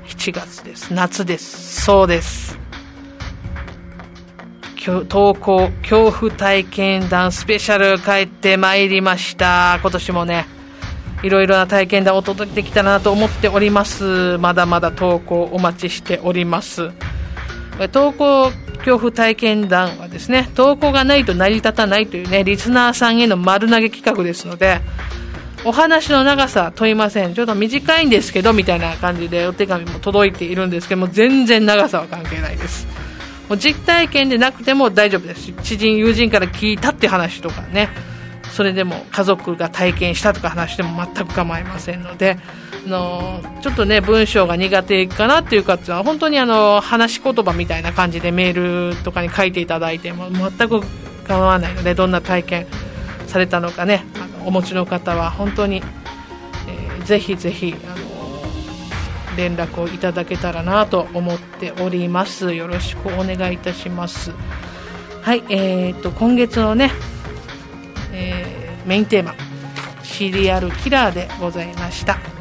[0.07, 0.93] 7月です。
[0.93, 1.83] 夏です。
[1.83, 2.59] そうです。
[5.09, 9.81] 投稿恐怖体験談スペシャル帰ってまいりました。
[9.83, 10.47] 今年もね
[11.23, 14.39] いろいろな体験談をお届けできたらなと思っております。
[14.39, 16.93] まだまだ投稿お待ちしております。
[17.91, 24.81] 投稿恐怖体験談はですね投稿がないと成り立たないというねリスナーさんへの丸投げ企画ですので
[25.67, 27.35] お話の長さ問いません。
[27.35, 32.87] ちょっと短いんですけど、みたいな感じでお手紙も届いているんですけども、全然長さは関係ないです。
[33.49, 35.53] もう実体験でなくても大丈夫です。
[35.65, 37.89] 知人、友人から聞いたって話とかね、
[38.53, 42.39] それでも家族が体験したとか話しても全く構いませんので、
[42.87, 50.81] あのちょっとね、文章が苦手かなっていうかっていうのは、本当にあの、話し言葉みたいな感じでメールとかに書いていただいても全く
[51.27, 52.67] 構わないので、どんな体験
[53.27, 55.83] されたのかねあの、お持ちの方は本当に、
[56.69, 58.07] えー、ぜひぜひ、あの
[59.37, 62.55] 連絡をいただけたらなと思っております。
[62.55, 64.33] よろしくお願いいたします。
[65.23, 66.93] はいえーと、今月のね、
[68.13, 69.35] えー、メインテーマ
[70.05, 72.36] シリアルキラーでございました。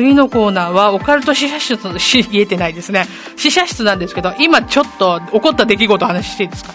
[0.00, 3.04] 次のコーナーは、オカルト試写室、し、言えてないですね。
[3.36, 6.72] 試写室なんですけど、今ちょっと起こった出来事を話していいですか？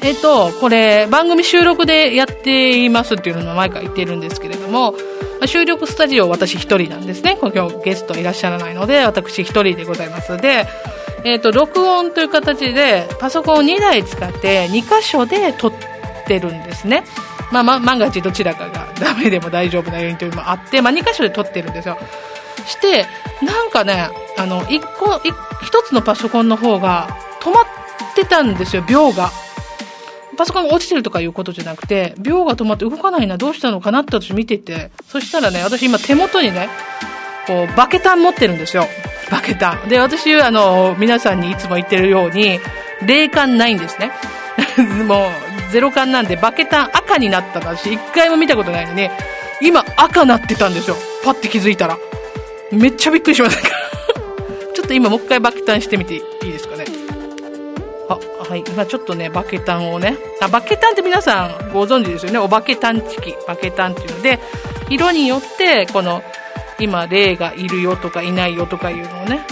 [0.00, 4.94] えっ、と、これ、番組収録でやっていますっていうのを毎回言ってるんですけれども、
[5.44, 7.36] 収録スタジオ私一人なんですね。
[7.38, 10.66] 今日ゲストいらっしゃらないので、私一人でございますで、
[11.24, 15.72] えっ、と、録音という形で、パソコンを2台使って2箇所で撮っ
[16.26, 17.04] てるんですね。
[17.50, 21.98] まあ、ま、万が一どちらかがダメでも大丈夫なようにというのもあって、まあ、2箇所で撮ってるんですよ。
[22.68, 23.06] して、
[23.42, 25.30] なんかね、あの、1個、1
[25.84, 27.08] つのパソコンの方が
[27.40, 27.64] 止まっ
[28.14, 29.30] てたんですよ、秒が。
[30.36, 36.68] パソコンが落ちてるとかいうことじゃなくて、秒が止まって動かないな、どうしたのかなって私見てて、そしたらね、私今手元にね、
[37.46, 38.86] こう、バケタン持ってるんですよ。
[39.30, 39.88] バケタン。
[39.88, 42.60] で、私、あの、皆さんにいつも言ってるように、
[43.04, 44.12] 霊感ないんですね。
[45.06, 45.28] も
[45.68, 49.10] う、ゼロ感なんで、バケタン赤になったら私、一回も見たことないのに、
[49.60, 50.96] 今赤なってたんですよ。
[51.24, 51.98] パッて気づいたら。
[52.72, 53.68] めっちゃびっくりしました。
[54.74, 56.84] ちょっと今もう一回バケタンしてみていいですかね？
[58.08, 58.64] あ、はい。
[58.66, 60.16] 今ちょっとね、バケタンをね。
[60.40, 62.38] あ、バケタンって皆さんご存知ですよね？
[62.38, 63.34] おバケタンチキ。
[63.46, 64.38] バケタンっていうので、
[64.88, 66.22] 色によって、この、
[66.78, 69.44] 今、霊がいるよとかいないよとかいうのをね、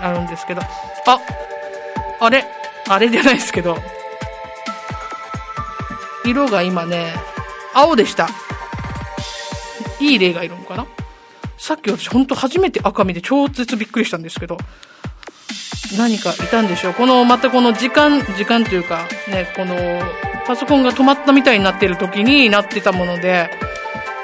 [0.00, 0.62] あるんですけど。
[0.62, 1.20] あ、
[2.20, 2.44] あれ？
[2.88, 3.76] あれじゃないですけど。
[6.24, 7.12] 色が今ね、
[7.74, 8.28] 青でした。
[10.00, 10.86] いい霊がいるのかな？
[11.64, 14.58] さっき私ほんと初めて赤見で超絶びっくりしたんですけど。
[15.96, 16.92] 何かいたんでしょう。
[16.92, 19.74] この、またこの時間、時間というか、ね、この、
[20.46, 23.48] パソコンが止まったみたいになってる時になってたもので、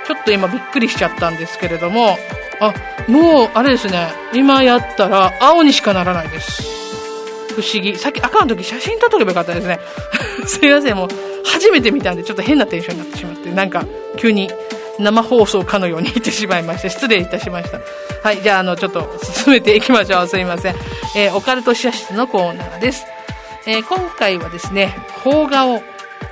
[0.06, 2.18] ちょっと今びっくりしちゃったんですけれども、
[2.60, 2.74] あ、
[3.10, 6.62] もう、あれですね、今やったら青にしかならないです。
[7.54, 7.96] 不思議。
[7.96, 9.80] さっき赤の時写真撮っとけばよかったですね。
[10.44, 11.08] すいません、もう、
[11.46, 13.86] 初めて見たんでちょっと変なテンションになってしまって、なんか、
[14.18, 14.50] 急に
[15.00, 17.80] 生放送かのように言ってしまいまして、失礼いたしました。
[18.22, 20.26] はい、じゃあ、あの、ちょっと進めていきましょう。
[20.26, 20.74] すいません。
[21.16, 23.06] えー、オカルト写室のコーナーです。
[23.66, 25.82] えー、今回はですね、邦画を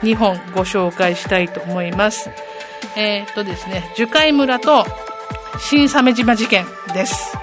[0.03, 2.31] 2本ご紹介したいと思います。
[2.97, 4.87] えー、っとですね、樹海村と
[5.59, 6.65] 新鮫島事件
[6.95, 7.37] です。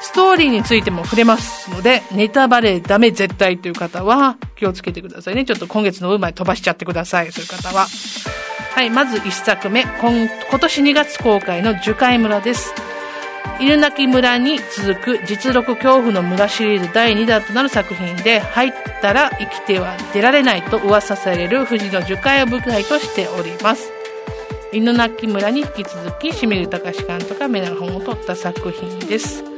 [0.00, 5.44] ストーリーについても触れますので、ネタバレダメ絶対という方は気をつけてくださいね。
[5.44, 7.32] ちょっと今月の分まで飛ばしちゃってください。
[7.32, 7.86] そういう方は。
[8.74, 12.72] はい、まず1作目、今今年2月公開の樹海村です。
[13.60, 23.90] 犬鳴村に続く実録恐怖の村シリーズ第2弾となる作品で、入ったら生きては出られないと噂される富士の樹海を舞台としております。
[24.72, 29.57] 犬鳴村に引き続き、清水隆監督がメダル本を取った作品です。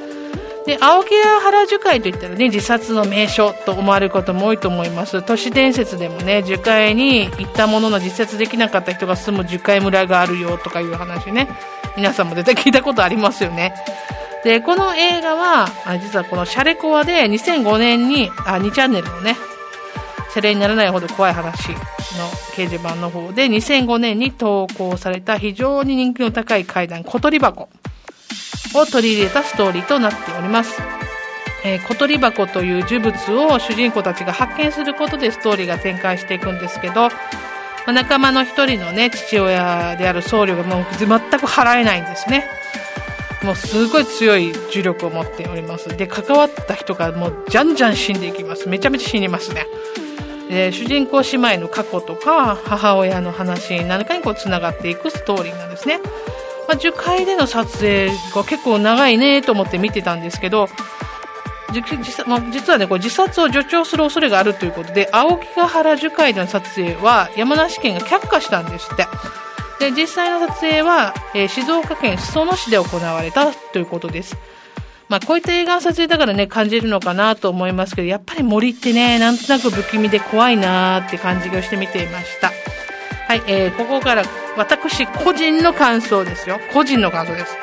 [0.66, 5.22] で、青木原樹海といったらね、自殺の名所と思われることも多いと思います。
[5.22, 11.48] 都市伝説でもね、樹海に行ったものの自殺できなかった人が住む樹海村があるよとかいう話ね、
[11.96, 13.74] 皆さんも絶対聞いたことありますよね。
[14.44, 15.68] で、この映画は、
[16.02, 19.36] 実はこのシャレコアで2005年に、あ、2チャンネルのね、
[20.30, 21.76] セレにならないほど怖い話の
[22.54, 27.68] 掲示板の方で2005年に投稿された非常に人気の高い階段小鳥箱
[28.74, 30.80] を取り入れたストーリーとなっております。
[31.64, 37.10] えー、小鳥箱という呪物を主人公たちが発見することでストーリーが展開していくんですけど、ま
[37.86, 42.46] あ、仲間の一人のね、父親である僧侶がもう全く払えないんですね。
[43.42, 45.88] もうすごい強い重力を持っております。
[45.96, 48.68] で、関わった人がもうじゃんじゃん死んでいきます。
[48.68, 49.66] めちゃめちゃ死にますね。
[50.50, 56.00] で、主人公姉妹の過去とか、母親の話に何かにこう繋がっていくストーリーなんですね。
[56.70, 60.68] まあ、樹海での撮影が結構長いねと思って見てたんですけど、
[61.72, 69.08] 実まあ、実はね、これ自殺を助長する恐れがあるということで、青木ヶ原樹海での撮影は山梨県が却下したんですって。
[69.80, 74.36] で、実際の撮影は、えー、静岡県裾野市で行われたということです。
[75.08, 82.52] まあ、こういった映画の撮影だからね、感じるのかなと思いますけど、やっぱり森ってね、なんとなく不気味で怖いなって感じがして見ていました。
[83.30, 84.24] はい、えー、ここから
[84.56, 86.58] 私個人の感想ですよ。
[86.72, 87.56] 個人の感想です。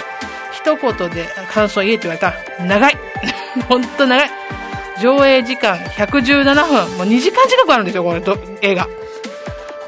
[0.54, 2.98] 一言で感想言えって言われたら、長い。
[3.68, 4.30] ほんと長い。
[5.02, 6.98] 上映時間117分。
[6.98, 8.22] もう2時間近くあるんですよ、これ、
[8.62, 8.88] 映画。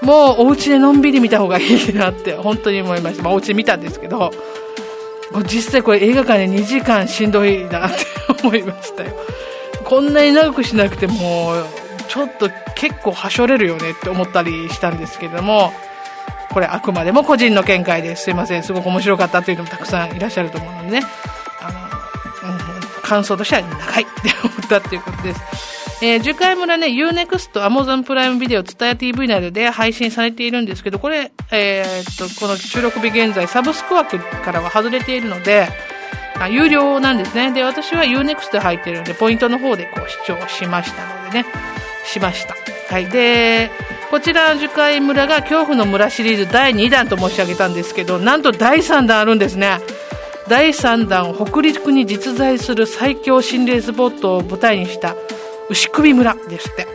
[0.02, 3.24] もうお家でのんびり見た方がいいなって本当に思いました。
[3.24, 4.32] まあ、お家で見たんですけど、
[5.48, 8.06] 実際これ映画館で2時間しんどいなって
[8.44, 9.14] 思いましたよ。
[9.86, 11.54] こんなに長くしなくても、
[12.10, 15.72] ちょっと結構はしょれるよねって思ったりしたんですけども、
[16.52, 18.24] これあくまでも個人の見解です。
[18.24, 18.64] すいません。
[18.64, 21.02] すごく面白かったというのもたくさんいらっしゃると思うのでね。
[21.62, 24.12] あの、うん、感想としては長いって
[24.44, 25.42] 思ったっていうことです。
[26.02, 35.68] えー、樹海村ね、UNEXT、Amazon プライムビデオ、ツタヤ TV などで配信されているんですけど、これ、えー、っと、この収録日現在、サブスク枠からは外れているので、
[36.40, 37.52] あ有料なんですね。
[37.52, 41.46] で、私は UNEXT 入ってるので、ポイントの方でこう視聴しましたのでね、
[42.12, 42.56] しました。
[42.90, 43.08] はい。
[43.10, 43.70] で、
[44.10, 49.80] こちら、樹海村が恐怖の村シリーズ第2弾と申し上げたんですけど、なんと第3弾あるんですね。
[50.48, 55.16] 第3弾、北陸に実在する最強心霊スポットを舞台にした
[55.70, 56.88] 牛首村ですって。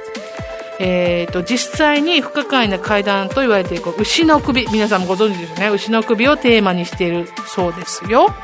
[0.81, 8.35] えーと、実際に不可解な階段と言われている牛の首皆さんもご存知ですね牛の首をテーマにしているそうですよ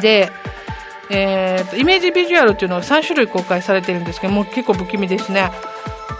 [0.00, 0.30] で、
[1.10, 5.50] えーと、イメージビジュアルっていうのは3種類公開されてるんですけども結構不気味ですね。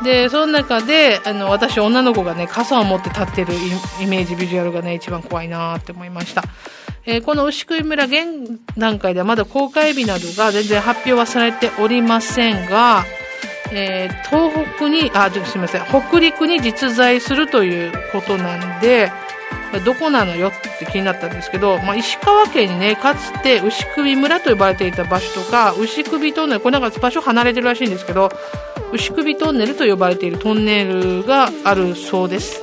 [0.02, 3.54] でその中であの私女の子がね傘を持って立ってる
[4.02, 6.42] イメージビジュアルがね一番怖いなって思いました。
[7.06, 13.04] えー、この牛久村現段階ではまだ公開日などが全然発表はされておりませんが、
[13.72, 19.12] えー、東北に、あ、すみません、北陸に実在するということなんで、
[19.80, 28.30] どこなのよって気になったんですけど、まあ、石川県にね、かつて牛首村と呼ばれていた場所とか、牛首トンネル、これなんか場所離れてるらしいんですけど、
[28.92, 32.60] 牛首トンネルと呼ばれているトンネルがあるそうです。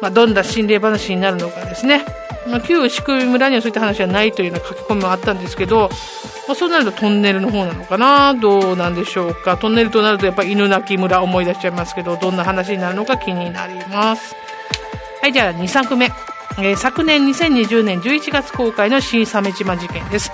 [0.00, 2.04] まあ、どんな心霊話になるのかですね。
[2.48, 5.88] まあ、旧牛首村にはそういった話はないというような書き込みもあったんですけど、
[6.46, 8.34] まあ、そうなるとトンネルの方なのかな？
[8.34, 9.56] どうなんでしょうか？
[9.56, 14.36] トンネルとなるとやっぱ犬鳴村思い出しちゃいますけどどんな話になるのか気になります
[15.20, 16.06] はいじゃあ2作目、
[16.58, 20.30] えー、昨年2020年11月公開の新鮫島事件です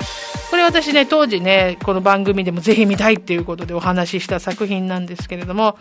[0.50, 5.78] これ私ね当時ねこの番組でもぜひ見たいっていうことでお話しした作品なんですけれども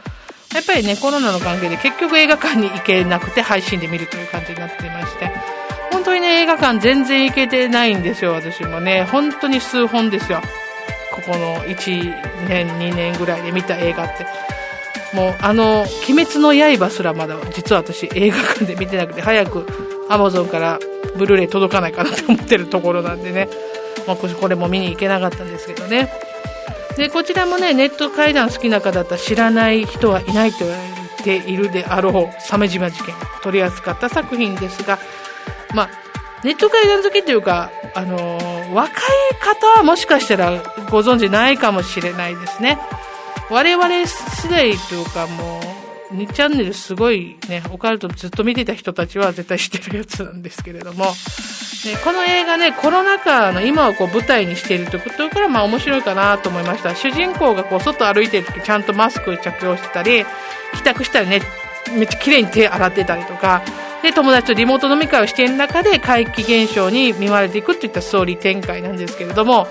[0.53, 9.03] やっぱりねコロナの関係で結局映画館に行けなくて配信で見るという感じになっていまして本当にね、映画館全然行けてないんですよ、私もね。
[9.11, 10.41] 本当に数本ですよ。
[11.13, 14.25] ここの1年、2年ぐらいで見た映画って。
[15.13, 19.65] もう、あの、鬼滅の刃すらまだ、実は私映画館で見てなくて、早く
[20.09, 20.79] Amazon から
[21.17, 23.49] ブルーレイ届かないかなと思ってるところなんでね。
[24.07, 26.11] まあ、これも見に行けなかったんですけどね。
[26.97, 34.99] で、こちらもね、ネット会談好きな方だったら知らない人はいないと言われているであろう、鮫島事件取り扱った作品ですが、
[35.73, 35.89] まあ、
[36.43, 38.95] ネット会談好きというか、あのー、若い
[39.39, 42.79] 方はもしかしたらご存知ないかもしれないですね。
[43.51, 45.59] 我々世代というかも
[46.11, 51.11] う、2チャンネルすごいね、オカルトずっと見てた人たちは絶対知ってるやつなんですけれども、ね、
[52.01, 56.95] この映画ね、コロナ禍の今をこう舞台にしているということから、まあ面白いかなと思いました。
[56.95, 60.25] 主人公がこう外歩いてる時ちゃんとマスク着用してたり、
[60.75, 61.41] 帰宅したらね、
[61.93, 63.63] めっちゃ綺麗に手洗ってたりとか、
[64.01, 69.67] で、友達とリモート飲み会をしている中で怪奇現象に見舞われていくといったストーリー展開なんですけれども、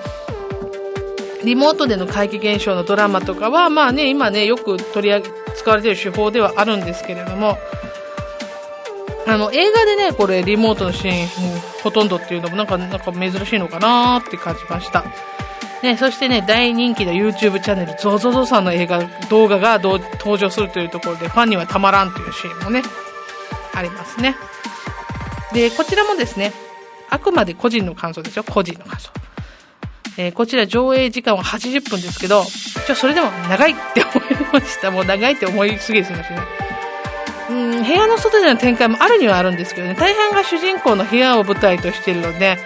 [1.43, 7.57] リモートでの怪奇現象のドラマとかは、まあね、今ね、よく取り上げ、使われている手法ではあるんですけれども、
[9.27, 11.27] あの、映画でね、これ、リモートのシーン、
[11.83, 15.03] ほとんどっていうのも、なんか、なんか珍しいのかなって感じました。
[15.83, 20.01] ね、そしてね、大人気の YouTube チャンネル、ゾゾゾさんの映画、動画が登
[20.37, 22.83] 場するというところで、ファンにはたまらんというシーンもね、
[23.73, 24.35] ありますね。
[25.53, 26.53] で、こちらもですね、
[27.09, 29.11] あくまで個人の感想ですよ、個人の感想。
[30.17, 32.43] えー、こちら上映時間は80分ですけど、
[32.85, 34.91] ちょ、それでも長いって思いました。
[34.91, 36.25] もう長いって思いすぎですね。
[37.49, 42.57] うん、部屋の外での展開もあるにはあるんですけどね、大半が主人公の部屋を舞台としているので、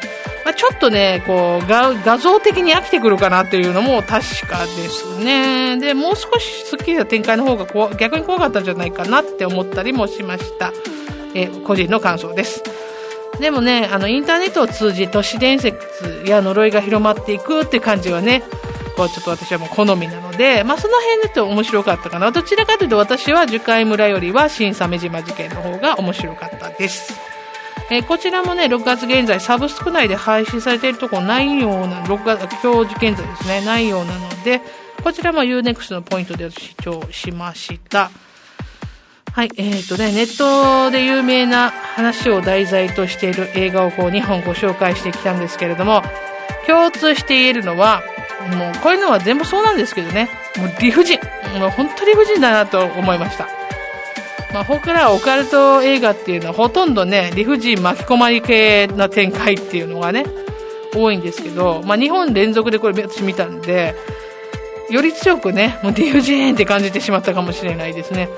[0.43, 5.77] まあ、ちょっとね、こう画、画像的に飽きてくるかなっていうのも確かですね。
[5.77, 10.71] で、もう少しスッキリな展開の方が怖逆に怖かったんじゃないかなって思ったりもしました。
[11.33, 12.63] え個人の感想です。
[13.39, 15.77] でもね、あの、インターネットを通じ都市伝説
[16.25, 18.43] や呪いが広まっていくって感じはね、
[18.95, 22.31] こうちょっと私はもう好みなので、まあその辺でと面白かったかな。
[22.31, 27.13] どちらかというと私は樹海村よりは新鮫島事件の方が面白かったです。
[27.91, 34.61] えー、こちらもね、6月現在、サブスク内で配信されているところないような、6月、今日現在ですね、ないようなので、
[35.03, 38.09] こちらも UNEXT のポイントで視聴しました。
[39.36, 46.03] はい、えっ、ー、とね、ネットで有名な話を題材としている映画をこう2本ご紹介してきたんですけれども、
[46.65, 48.01] 共通して言えるのは、
[48.57, 51.19] もうこういうのは全部そうなんですけどね、もう理不尽。
[51.59, 53.49] もう本当理不尽だなと思いました。
[54.53, 60.25] まあ、他からオカルト映画っていうのはほとんどね、理不尽巻き込まり系な展開っていうのがね、
[60.95, 63.95] 多いんですけど、まあ、2本連続でこれ私見たんで、
[64.89, 68.29] より強くね、もう理不尽って感じてしまったかもしれないですね。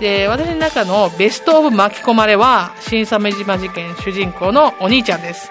[0.00, 5.50] で、私の中のベストオブ巻き込まれは、新鮫島事件主人公のお兄ちゃんです。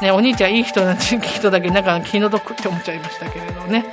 [0.00, 3.86] ね、お兄ちゃんいい人な人だけなんか気の毒って思っちゃいましたけれどね。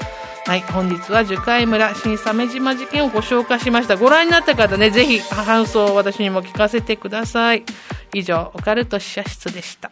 [0.46, 3.98] はい、本日は樹海村新鮫島事件をご紹介しました。
[3.98, 7.64] ご覧になった方ね、ぜひ感想を私にも聞かせてください。
[8.14, 9.92] 以上、オカルト試写室でした。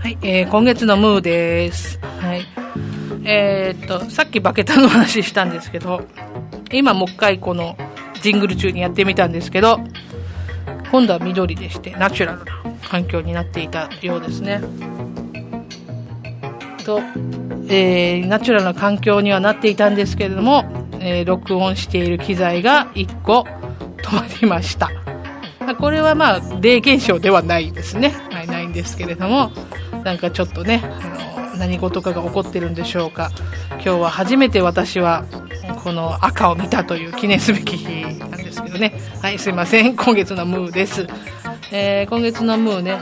[0.00, 2.00] はいえー、今月のムーです。
[2.00, 2.44] はい。
[3.24, 6.02] えー、っと、さっきバケタの話したんですけど、
[6.72, 7.76] 今もう一回この
[8.20, 9.78] ジングル中にやってみたんですけど、
[10.90, 14.60] 今度は緑でしてナチュラルな環境になっていたようですね。
[16.84, 17.00] と、
[17.68, 20.64] えー、ナチュラルな環境にはなっていたんですけれども、
[21.00, 23.46] えー、録音している機材が1個
[23.98, 24.90] 止まりました。
[25.78, 28.10] これはまあ、霊現象ではないですね。
[28.30, 29.50] はい、ないんですけれども、
[30.04, 33.30] なんかちょっとね、あの何事かが起こってるんでしょうか。
[33.72, 35.24] 今日は初めて私は
[35.82, 38.94] この赤を見たという記念すべき日なんですけどね。
[39.22, 39.96] はい、すいません。
[39.96, 41.06] 今月のムーです。
[41.72, 42.98] えー、今月のムーね、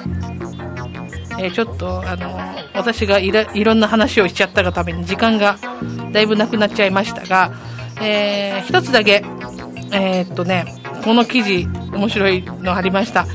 [1.43, 2.38] えー、ちょっと、あの、
[2.72, 5.59] 私がいろんな話をしちゃったがために時間が
[6.12, 7.53] だいぶなくなっちゃいましたが、
[8.01, 9.24] えー、一つだけ、
[9.90, 10.64] えー、っとね、
[11.05, 13.26] この記事、面白いのありました。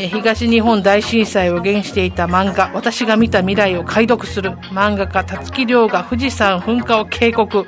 [0.00, 7.66] え東日本大震災を原していた漫画、私が見た未来を解読する漫画家、たつき亮が富士山噴火を警告。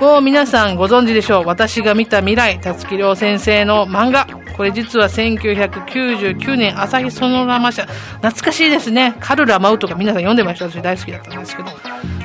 [0.00, 1.46] もう皆さんご存知でしょう。
[1.46, 4.26] 私が見た未来、たつき亮先生の漫画。
[4.56, 7.86] これ実は1999年朝日ソノラマ社。
[7.86, 9.16] 懐かしいですね。
[9.20, 10.70] カルラ・マウとか皆さん読んでました。
[10.70, 11.68] 私大好きだったんですけど。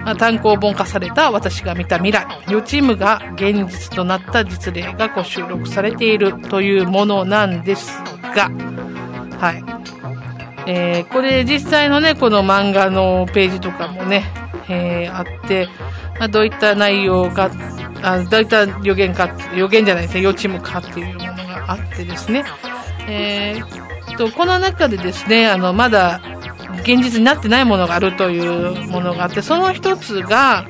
[0.04, 2.26] まあ、単行本化された私が見た未来。
[2.50, 7.92] 予チームが現実となった実例がこう収録されているというものなんです
[8.36, 8.50] が、
[9.40, 9.64] はい。
[10.68, 14.26] えー、これ実際のね、この漫画のページとかもね、
[14.70, 15.68] えー、あって、
[16.20, 17.50] まあ、どういった内容か、
[18.02, 22.44] あどういった予言か、予言じゃないですね、予知夢かっていうものがあってですね、
[23.08, 23.90] えー、
[24.20, 26.22] と、この中でですね、あの、まだ
[26.82, 30.66] 現実になってないものがあるというものがあって、その一つが、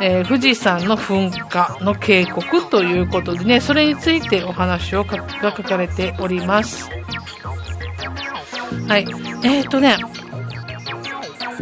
[0.00, 6.88] えー、富士山の噴火の警告ということでね、それについてお話をが書かれております。
[8.88, 9.06] はい。
[9.44, 9.98] えっ、ー、とね、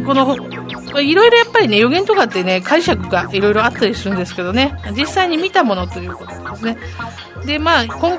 [0.05, 0.35] この、
[1.01, 6.77] いろいろやっぱりね、予言とかってね、解釈がいろいろあったりするんですけどね、実際に見たものということですね。
[7.45, 8.11] で、まあ、こ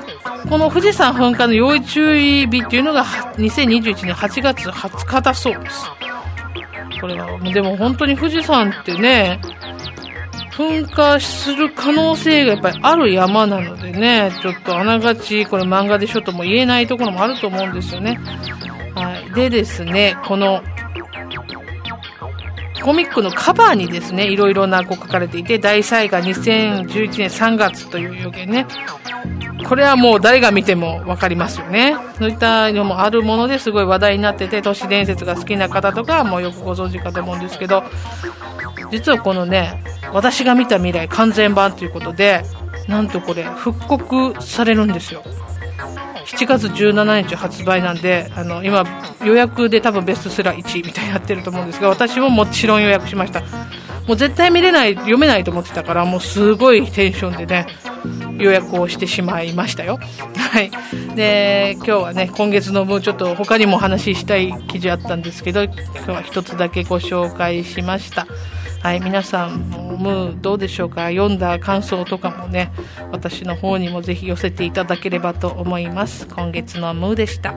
[0.49, 5.85] この富士山噴火の要注意日っていうのが2021年8月20日だそうです。
[6.99, 9.39] これは、でも本当に富士山ってね、
[10.51, 18.19] 噴火する可能性がやっぱりある山なのでね、ちょっとあながちこれ漫画でしょとも言えないところもあると思うんですよね。
[18.93, 19.33] はい。
[19.33, 20.61] でですね、この、
[22.83, 28.65] コミックのカバーにですね、いろいろなこう書かれていて、大災害2011年3月という予言ね。
[29.67, 31.95] これはもう誰が見てもわかりますよね。
[32.17, 37.83] そういったのもあるものですごい話題になってて、都市伝説が好きな方とかもうよくご存知かと思うんですけど、
[38.91, 42.43] 実はこのね、私が見た未来完全版ということで、
[42.87, 45.23] なんとこれ復刻されるんですよ。
[46.25, 48.83] 7月17日発売なんで、あの、今、
[49.25, 53.41] 予約で多分ベストセラー1位みたいになってると思うんですが、私ももちろん予約しました。
[54.07, 57.67] もう絶対見れない、読めないと思ってたから、もうすごいテンションでね、
[58.37, 59.99] 予約をしてしまいましたよ。
[60.37, 60.71] はい。
[61.15, 65.73] で、今日はね、今月のもうちょっと他にもお話したい記事あったんですけど、今
[66.05, 68.27] 日は一つだけご紹介しました。
[68.81, 71.09] はい、皆さんもムーどうでしょうか？
[71.09, 72.71] 読んだ感想とかもね、
[73.11, 76.27] 私の方にもぜひ寄せていただければと思います。
[76.27, 77.53] 今月のムーでした。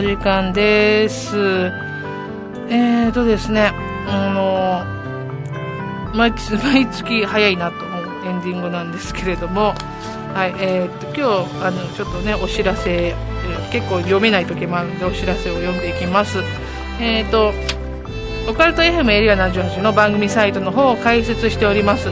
[0.00, 1.36] お時間です。
[2.70, 3.70] えーとですね、
[4.08, 9.74] あの毎月、 毎月早いなと思うエンディングなんですけれども、
[10.32, 13.14] はい、えーと、今日、あの、ちょっとね、お知らせ、
[13.70, 16.38] 結構読めない時もあるので、お知らせを読んでいきます。
[16.98, 17.52] えーと、
[18.48, 22.08] オカルト FM エリア78の番組サイトの方を開設しております。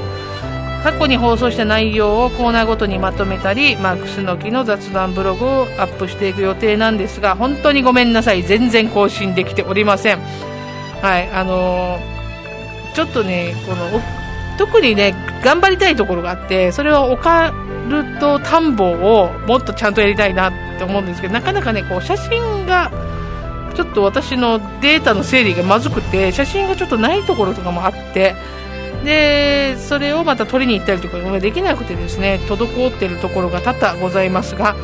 [0.83, 8.43] 過去に放送した内容をコーナーごとにまとめたり、マークスの木の雑談ブログをアップしていく予定なんですが、本当にごめんなさい。
[8.43, 10.21] 全然更新できておりません。
[11.03, 14.01] はい、あのー、ちょっとね、この、
[14.57, 15.15] 特にね、
[15.45, 17.53] 頑張りたいところがあって、それはオカ
[17.89, 22.91] ルト田んぼをもっとちゃんとやりたいなって思うんですけど、なかなかね、こう、写真が、
[23.75, 28.35] ちょっと私のデータの整理がまずくて、写真がちょっとないところとかもあって、
[29.05, 34.77] でそれをまた取りに行ったりとかができなくてですね滞っているところが多々ございますが、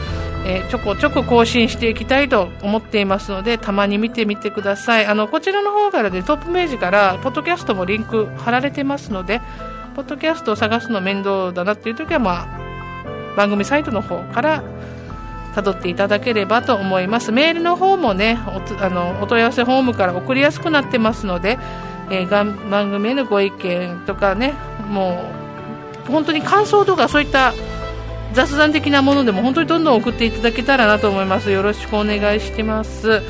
[0.47, 5.07] えー、ちょこちょこ更新していきたいと思っていますのでたまに見てみてください。
[5.07, 9.41] あのこちらの方からで、トップページからポッドキャストもリンク貼られてますので
[9.97, 14.63] ポッドキャストを探すの面倒だなっていう時は、まあ、番組サイトの方から
[15.55, 17.31] 辿っていただければと思います。
[17.31, 21.59] メールの方もねおあのお問い合わせフォームから送りやすくなってますので
[22.11, 24.55] えー、番組へのご意見とかね
[24.89, 25.31] も
[26.09, 27.55] う本当に感想とかそういった
[28.35, 31.51] 雑談的なものでも本当にどんどん送っていただけたらなと思います。
[31.51, 33.23] よろしくお願いしてます。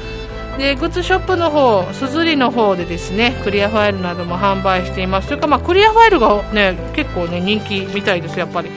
[0.56, 5.28] でグッズショップの方すずりの方でですねクリアファイルなども販売しています。
[5.28, 8.70] というか、まあ、クリアファイルがね結構ね人気みたいですやっぱり。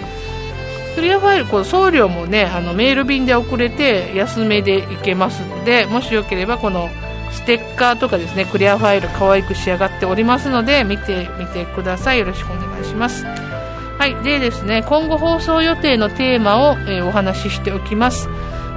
[0.96, 6.90] クリアファイルこう送料もねあのメール便で送れて安めでいけますのでもしよければこの
[7.38, 12.20] ステッカーとかですねクリアファイル可愛く仕上がっておりますので見てみてください。
[12.20, 13.26] よろしくお願いします。
[13.26, 18.30] はいでですね今後放送予定のテーマを、えー、お話ししておきます。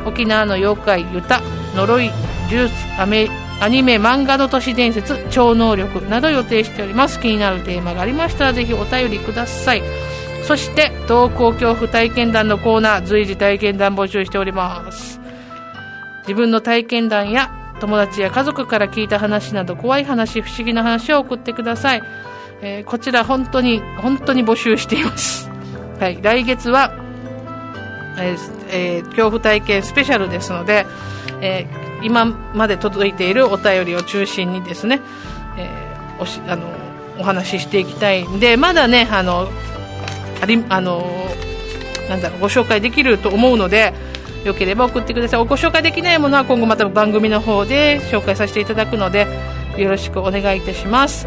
[0.06, 1.42] 沖縄の妖怪ユタ
[1.74, 2.10] 呪い
[2.50, 3.28] 呪術アメ
[3.60, 7.20] アニメ漫画の都市伝説超能力など予定しております。
[7.20, 9.82] 気になるテーマがありましたらぜひお便りください。
[10.44, 15.20] そして登校恐怖体験談のコーナー随時体験談募集しております。
[16.22, 17.50] 自分の体験談や
[17.80, 22.02] 友達や家族から聞いた話など怖い話、不思議な話を送ってください。
[22.62, 25.50] えー、こちら本当に、本当に募集しています。
[25.98, 26.92] はい、来月は、
[28.18, 30.86] えーえー、恐怖体験スペシャルですので、
[31.40, 35.00] えー、今まで届いているお便りを中心にですね、
[35.56, 36.62] えー、おしあの
[37.18, 39.48] お話ししていきたいんで、まだね、あの、
[40.40, 41.06] あり、あの、
[42.08, 43.92] なんだろう、ご紹介できると思うので、
[44.44, 49.26] よければ送ってくださいご紹介できないものは今後また番組の方で紹介させていただくので
[49.76, 51.26] よろしくお願いいたします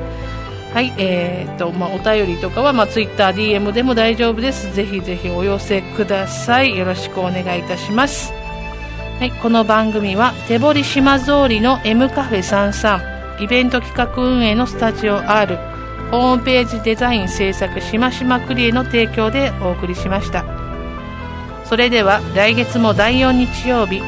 [0.74, 4.74] はい、えーとまあ、お便りとかは、まあ、Twitter、DM でも大丈夫です。
[4.74, 6.76] ぜひぜひお寄せください。
[6.76, 8.34] よろしくお願いいたします。
[9.20, 15.58] はい、この番組は手堀島通りの M カフェ33イベント企画運営のスタジオ R
[16.12, 20.53] ホームページデザイン制作しましまクリエの提供でお送りしました。
[21.74, 24.00] それでは来月も第4日曜日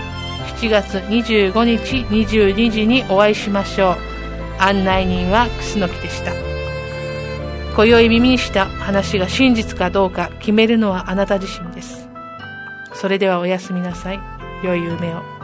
[0.62, 4.62] 7月25日22時にお会いしましょう。
[4.62, 6.32] 案内人は楠木でした。
[7.74, 12.08] 今宵耳にした話が真実かどうか決めるのはあなた自身です。
[12.94, 14.20] それではおやすみなさい。
[14.64, 15.35] 良い夢を。